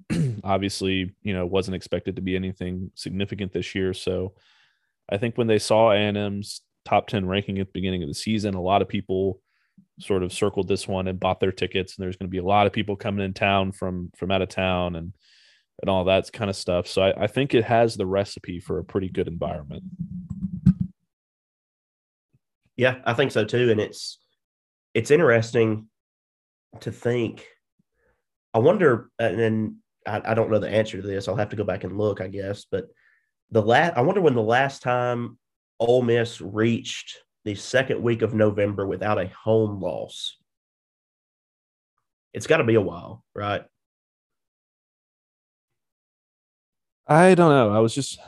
[0.44, 3.94] obviously, you know, wasn't expected to be anything significant this year.
[3.94, 4.34] So
[5.10, 8.56] I think when they saw A&M's top 10 ranking at the beginning of the season,
[8.56, 9.42] a lot of people
[10.00, 12.44] sort of circled this one and bought their tickets and there's going to be a
[12.44, 15.14] lot of people coming in town from from out of town and
[15.82, 18.80] and all that kind of stuff so I, I think it has the recipe for
[18.80, 19.84] a pretty good environment
[22.80, 23.72] Yeah, I think so too.
[23.72, 24.20] And it's
[24.94, 25.90] it's interesting
[26.80, 27.46] to think.
[28.54, 31.28] I wonder, and then I, I don't know the answer to this.
[31.28, 32.64] I'll have to go back and look, I guess.
[32.72, 32.86] But
[33.52, 35.38] the last, I wonder when the last time
[35.78, 37.18] Ole Miss reached
[37.50, 40.38] the second week of November without a home loss.
[42.32, 43.64] It's got to be a while, right?
[47.08, 48.20] i don't know i was just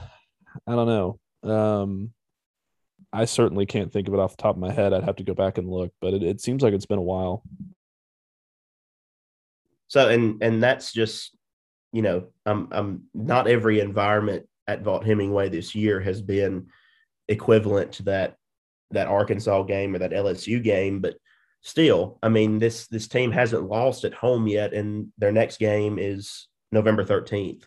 [0.65, 2.11] i don't know um
[3.13, 5.23] i certainly can't think of it off the top of my head i'd have to
[5.23, 7.43] go back and look but it, it seems like it's been a while
[9.87, 11.37] So and and that's just
[11.93, 16.69] you know I'm I'm not every environment at Vaught Hemingway this year has been
[17.27, 18.37] equivalent to that
[18.91, 21.15] that Arkansas game or that LSU game, but
[21.61, 25.97] still, I mean this this team hasn't lost at home yet, and their next game
[25.99, 27.63] is November 13th.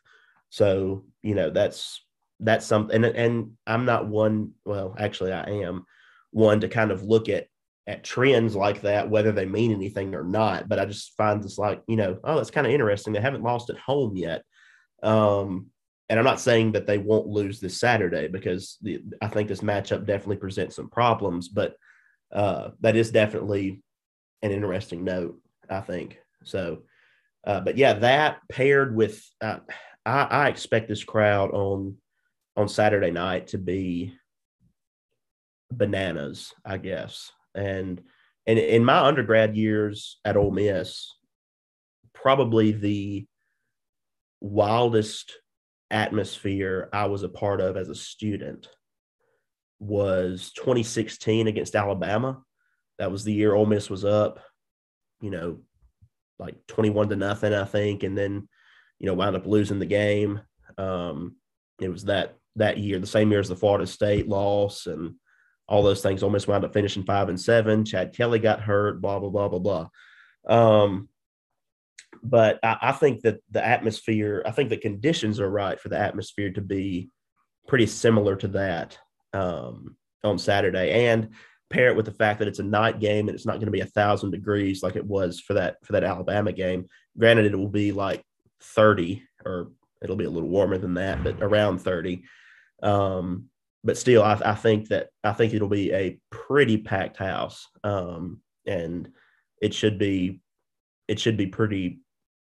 [0.50, 2.04] So you know that's
[2.40, 4.52] that's something, and and I'm not one.
[4.64, 5.84] Well, actually, I am
[6.30, 7.46] one to kind of look at
[7.86, 10.68] at trends like that, whether they mean anything or not.
[10.68, 13.12] But I just find this like, you know, oh, that's kind of interesting.
[13.12, 14.42] They haven't lost at home yet.
[15.02, 15.66] Um,
[16.08, 19.62] and I'm not saying that they won't lose this Saturday because the, I think this
[19.62, 21.76] matchup definitely presents some problems, but
[22.32, 23.82] uh, that is definitely
[24.42, 25.40] an interesting note,
[25.70, 26.18] I think.
[26.44, 26.82] So,
[27.46, 29.60] uh, but yeah, that paired with, uh,
[30.04, 31.96] I, I expect this crowd on
[32.56, 34.14] on Saturday night to be
[35.72, 37.32] bananas, I guess.
[37.54, 38.00] And
[38.46, 41.10] and in my undergrad years at Ole Miss,
[42.12, 43.26] probably the
[44.40, 45.32] wildest
[45.90, 48.68] atmosphere I was a part of as a student
[49.78, 52.42] was 2016 against Alabama.
[52.98, 54.40] That was the year Ole Miss was up,
[55.20, 55.58] you know,
[56.38, 58.48] like 21 to nothing, I think, and then,
[58.98, 60.40] you know, wound up losing the game.
[60.78, 61.36] Um,
[61.80, 65.14] it was that that year, the same year as the Florida State loss and
[65.66, 66.22] all those things.
[66.22, 67.84] Ole Miss wound up finishing five and seven.
[67.84, 69.88] Chad Kelly got hurt, blah, blah, blah, blah, blah.
[70.46, 71.08] Um,
[72.24, 75.98] but I, I think that the atmosphere, I think the conditions are right for the
[75.98, 77.10] atmosphere to be
[77.68, 78.98] pretty similar to that
[79.32, 81.06] um, on Saturday.
[81.06, 81.30] And
[81.70, 83.72] pair it with the fact that it's a night game and it's not going to
[83.72, 86.86] be a thousand degrees like it was for that for that Alabama game.
[87.18, 88.22] Granted, it will be like
[88.60, 89.72] 30 or
[90.02, 92.22] it'll be a little warmer than that, but around 30.
[92.82, 93.48] Um,
[93.82, 98.40] but still, I, I, think that I think it'll be a pretty packed house, um,
[98.66, 99.10] and
[99.60, 100.40] it should be
[101.06, 102.00] it should be pretty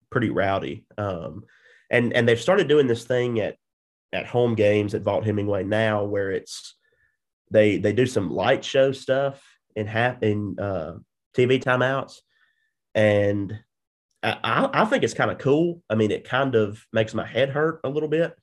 [0.09, 0.85] pretty rowdy.
[0.97, 1.43] Um,
[1.89, 3.55] and and they've started doing this thing at
[4.11, 6.75] at home games at Vaught Hemingway now, where it's
[7.51, 9.43] they they do some light show stuff
[9.75, 10.93] in half in uh,
[11.35, 12.15] TV timeouts,
[12.93, 13.59] and
[14.21, 15.81] I, I think it's kind of cool.
[15.89, 18.35] I mean, it kind of makes my head hurt a little bit.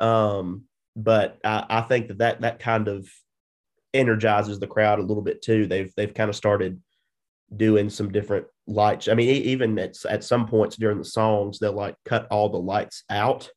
[0.00, 0.64] Um,
[0.96, 3.08] but I, I think that, that that kind of
[3.92, 5.66] energizes the crowd a little bit too.
[5.66, 6.80] They've they've kind of started
[7.56, 9.08] doing some different lights.
[9.08, 12.58] I mean, even at at some points during the songs, they'll like cut all the
[12.58, 13.50] lights out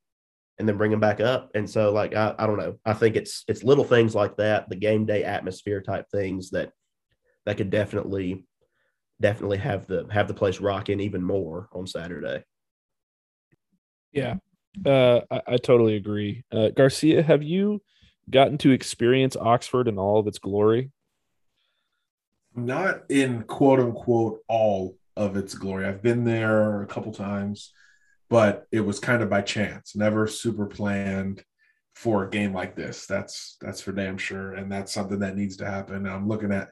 [0.60, 1.52] and then bring them back up.
[1.54, 2.80] And so, like, I, I don't know.
[2.86, 6.72] I think it's it's little things like that, the game day atmosphere type things that
[7.45, 8.45] that could definitely
[9.22, 12.43] definitely have the have the place rocking even more on Saturday.
[14.12, 14.36] Yeah,
[14.86, 16.43] uh, I, I, totally agree.
[16.52, 17.82] Uh, Garcia, have you
[18.30, 20.91] gotten to experience Oxford in all of its glory?
[22.58, 25.86] Not in quote unquote all of its glory.
[25.86, 27.72] I've been there a couple times,
[28.30, 31.43] but it was kind of by chance, never super planned.
[31.95, 33.08] for a game like this.
[33.08, 36.05] That's that's for damn sure, and that's something that needs to happen.
[36.05, 36.70] I'm looking at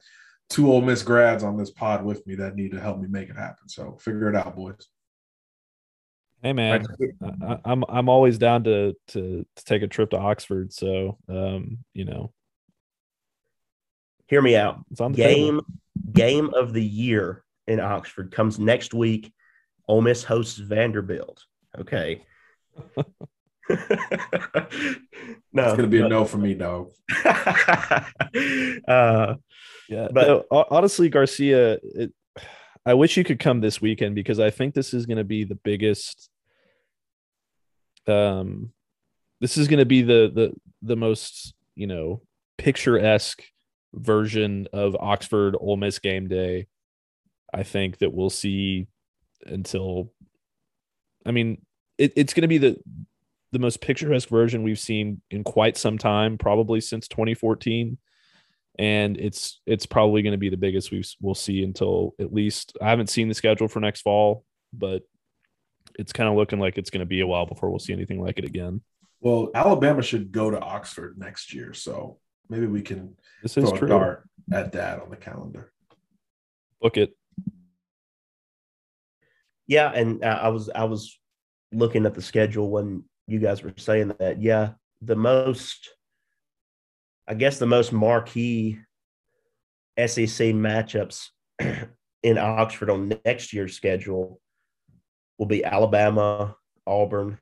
[0.49, 3.29] two Ole Miss grads on this pod with me that need to help me make
[3.29, 3.67] it happen.
[3.67, 4.88] So figure it out, boys.
[6.43, 6.86] Hey man,
[7.41, 10.71] I, I'm I'm always down to to to take a trip to Oxford.
[10.71, 12.31] So um, you know,
[14.28, 14.80] Hear me out.
[14.91, 15.65] it's on the Game table.
[16.13, 19.32] game of the year in Oxford comes next week.
[19.88, 21.43] Ole Miss hosts Vanderbilt.
[21.78, 22.23] Okay.
[22.97, 23.05] no,
[23.69, 24.99] It's
[25.53, 26.91] gonna be a no for me, dog.
[27.26, 29.36] uh,
[29.89, 32.13] Yeah, But- no, honestly, Garcia, it,
[32.86, 35.43] I wish you could come this weekend because I think this is going to be
[35.43, 36.30] the biggest.
[38.07, 38.71] Um,
[39.41, 40.53] this is going to be the the
[40.84, 42.21] the most you know
[42.59, 43.43] picturesque
[43.95, 46.67] version of Oxford Ole Miss game day.
[47.53, 48.87] I think that we'll see
[49.45, 50.11] until.
[51.25, 51.65] I mean,
[51.97, 52.77] it, it's going to be the
[53.51, 57.97] the most picturesque version we've seen in quite some time, probably since 2014
[58.77, 62.77] and it's it's probably going to be the biggest we will see until at least
[62.81, 64.43] I haven't seen the schedule for next fall,
[64.73, 65.03] but
[65.97, 68.21] it's kind of looking like it's going to be a while before we'll see anything
[68.21, 68.81] like it again.
[69.21, 72.19] Well, Alabama should go to Oxford next year, so
[72.49, 73.87] maybe we can This is throw a true.
[73.87, 75.71] dart at that on the calendar.
[76.81, 77.15] Book it.
[79.67, 81.17] yeah, and uh, I was I was
[81.71, 84.41] looking at the schedule when you guys were saying that.
[84.41, 84.71] Yeah,
[85.01, 85.89] the most,
[87.27, 88.77] I guess, the most marquee
[89.97, 91.29] SEC matchups
[92.23, 94.39] in Oxford on next year's schedule
[95.39, 97.39] will be Alabama, Auburn,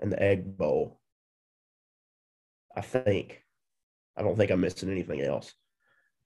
[0.00, 1.00] and the Egg Bowl.
[2.76, 3.43] I think.
[4.16, 5.52] I don't think I'm missing anything else.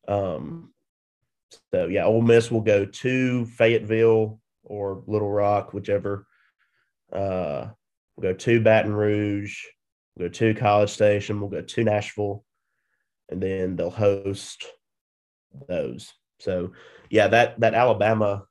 [0.07, 0.73] Um,
[1.73, 6.27] so yeah, Ole Miss will go to Fayetteville or Little Rock, whichever.
[7.13, 7.69] Uh,
[8.17, 9.63] we'll go to Baton Rouge.
[10.17, 11.41] We'll go to College Station.
[11.41, 12.45] We'll go to Nashville,
[13.31, 14.67] and then they'll host
[15.69, 16.13] those.
[16.41, 16.73] So
[17.11, 18.45] yeah, that that Alabama.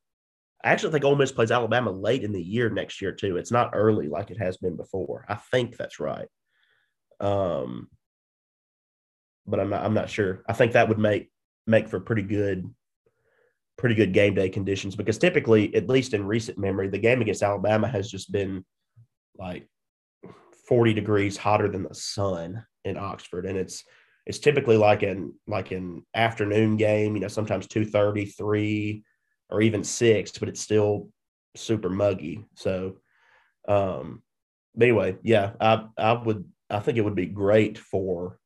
[0.64, 3.38] I actually think Ole Miss plays Alabama late in the year next year too.
[3.38, 5.24] It's not early like it has been before.
[5.30, 6.28] I think that's right.
[7.20, 7.90] Um,
[9.48, 9.84] but I'm not.
[9.84, 10.44] I'm not sure.
[10.48, 11.30] I think that would make
[11.66, 12.74] make for pretty good
[13.78, 17.44] pretty good game day conditions because typically, at least in recent memory, the game against
[17.44, 18.66] Alabama has just been
[19.38, 19.68] like
[20.68, 23.46] 40 degrees hotter than the sun in Oxford.
[23.46, 23.84] And it's
[24.26, 29.04] it's typically like an like an afternoon game, you know, sometimes 2:30, 3
[29.50, 31.10] or even 6, but it's still
[31.56, 32.46] super muggy.
[32.56, 32.98] So
[33.68, 34.24] um
[34.76, 38.38] but anyway, yeah, I I would I think it would be great for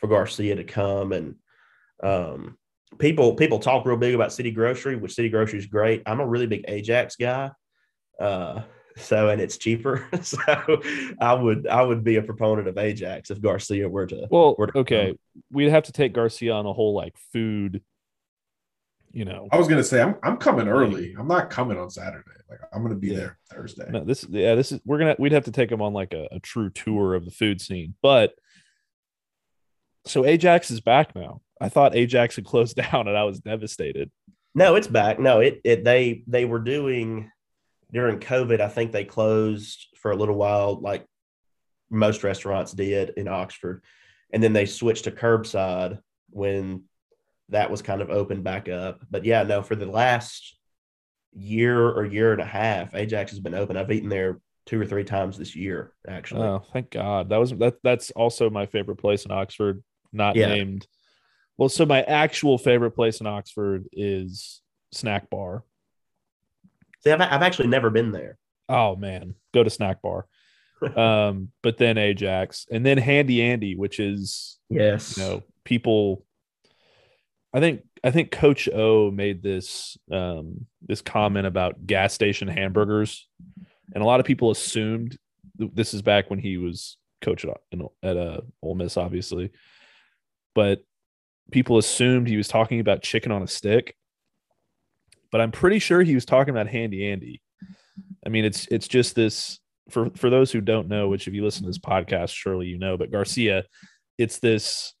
[0.00, 1.34] for Garcia to come and
[2.02, 2.56] um
[2.98, 6.02] people people talk real big about City Grocery, which City Grocery is great.
[6.06, 7.50] I'm a really big Ajax guy,
[8.20, 8.62] uh,
[8.96, 10.08] so and it's cheaper.
[10.22, 10.38] so
[11.20, 14.26] I would I would be a proponent of Ajax if Garcia were to.
[14.30, 15.42] Well, were to okay, come.
[15.52, 17.82] we'd have to take Garcia on a whole like food.
[19.12, 21.14] You know, I was gonna say I'm I'm coming early.
[21.18, 22.22] I'm not coming on Saturday.
[22.48, 23.16] Like I'm gonna be Yeah.
[23.16, 23.88] there Thursday.
[23.90, 26.28] no, this yeah, this is we're gonna we'd have to take him on like a,
[26.32, 27.94] a true tour of the food scene.
[28.02, 28.34] But
[30.06, 31.40] so Ajax is back now.
[31.60, 34.10] I thought Ajax had closed down, and I was devastated.
[34.54, 35.18] No, it's back.
[35.18, 37.30] No, it it they they were doing
[37.92, 38.60] during COVID.
[38.60, 41.06] I think they closed for a little while, like
[41.90, 43.82] most restaurants did in Oxford,
[44.32, 46.84] and then they switched to curbside when
[47.50, 49.00] that was kind of opened back up.
[49.10, 50.56] But yeah, no, for the last
[51.32, 53.76] year or year and a half, Ajax has been open.
[53.76, 56.42] I've eaten there two or three times this year, actually.
[56.42, 57.28] Oh, thank God.
[57.28, 57.76] That was that.
[57.82, 59.82] That's also my favorite place in Oxford.
[60.12, 60.48] Not Yeah.
[60.48, 60.86] named.
[61.56, 65.62] Well, so my actual favorite place in Oxford is Snack Bar.
[67.04, 68.38] See, I've, I've actually never been there.
[68.68, 70.26] Oh man, go to Snack Bar.
[70.96, 75.16] um, but then Ajax, and then Handy Andy, which is Yes.
[75.18, 76.24] you know people.
[77.52, 83.28] I think I think Coach O made this um, this comment about gas station hamburgers,
[83.94, 85.18] and a lot of people assumed
[85.56, 87.58] this is back when he was coach at
[88.02, 89.50] at uh, Ole Miss, obviously,
[90.54, 90.82] but
[91.50, 93.96] people assumed he was talking about chicken on a stick.
[95.32, 97.40] But I'm pretty sure he was talking about Handy Andy.
[98.24, 101.44] I mean, it's it's just this for for those who don't know, which if you
[101.44, 103.64] listen to this podcast, surely you know, but Garcia,
[104.18, 104.94] it's this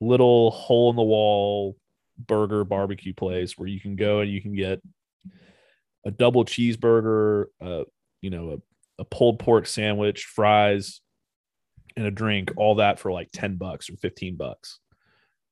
[0.00, 1.76] little hole in the wall
[2.26, 4.80] burger barbecue place where you can go and you can get
[6.04, 7.84] a double cheeseburger, uh,
[8.20, 8.52] you know,
[8.98, 11.00] a, a pulled pork sandwich, fries,
[12.00, 14.80] and a drink, all that for like 10 bucks or 15 bucks.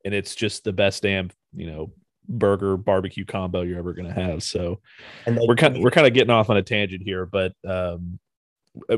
[0.04, 1.92] And it's just the best damn, you know,
[2.28, 4.42] burger barbecue combo you're ever gonna have.
[4.42, 4.80] So
[5.26, 7.52] And they, we're kind of we're kind of getting off on a tangent here, but
[7.66, 8.18] um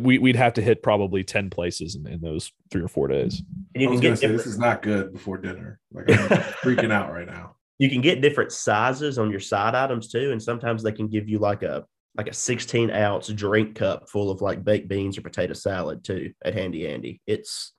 [0.01, 3.43] we we'd have to hit probably ten places in, in those three or four days.
[3.75, 5.81] And you I was can gonna get say different, this is not good before dinner.
[5.93, 6.29] Like I'm
[6.63, 7.57] freaking out right now.
[7.79, 11.29] you can get different sizes on your side items too, and sometimes they can give
[11.29, 11.85] you like a
[12.17, 16.33] like a 16 ounce drink cup full of like baked beans or potato salad too
[16.45, 17.21] at Handy Andy.
[17.27, 17.73] It's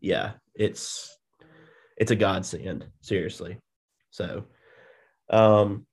[0.00, 1.16] yeah, it's
[1.96, 3.58] it's a godsend, seriously.
[4.10, 4.44] So
[5.30, 5.86] um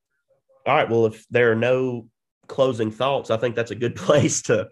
[0.65, 2.09] all right, well if there are no
[2.47, 4.69] closing thoughts, I think that's a good place to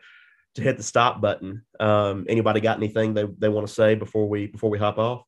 [0.56, 1.64] to hit the stop button.
[1.80, 5.24] Um anybody got anything they, they want to say before we before we hop off?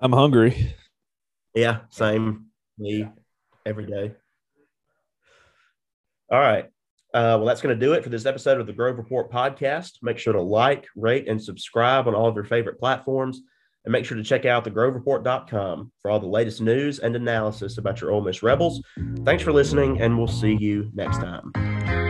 [0.00, 0.74] I'm hungry.
[1.54, 2.46] Yeah, same.
[2.78, 3.08] Me
[3.66, 4.12] every day.
[6.30, 6.66] All right.
[7.14, 9.92] Uh, well, that's going to do it for this episode of the Grove Report podcast.
[10.02, 13.40] Make sure to like, rate, and subscribe on all of your favorite platforms.
[13.84, 18.00] And make sure to check out thegrovereport.com for all the latest news and analysis about
[18.00, 18.82] your Ole Miss Rebels.
[19.24, 22.05] Thanks for listening, and we'll see you next time.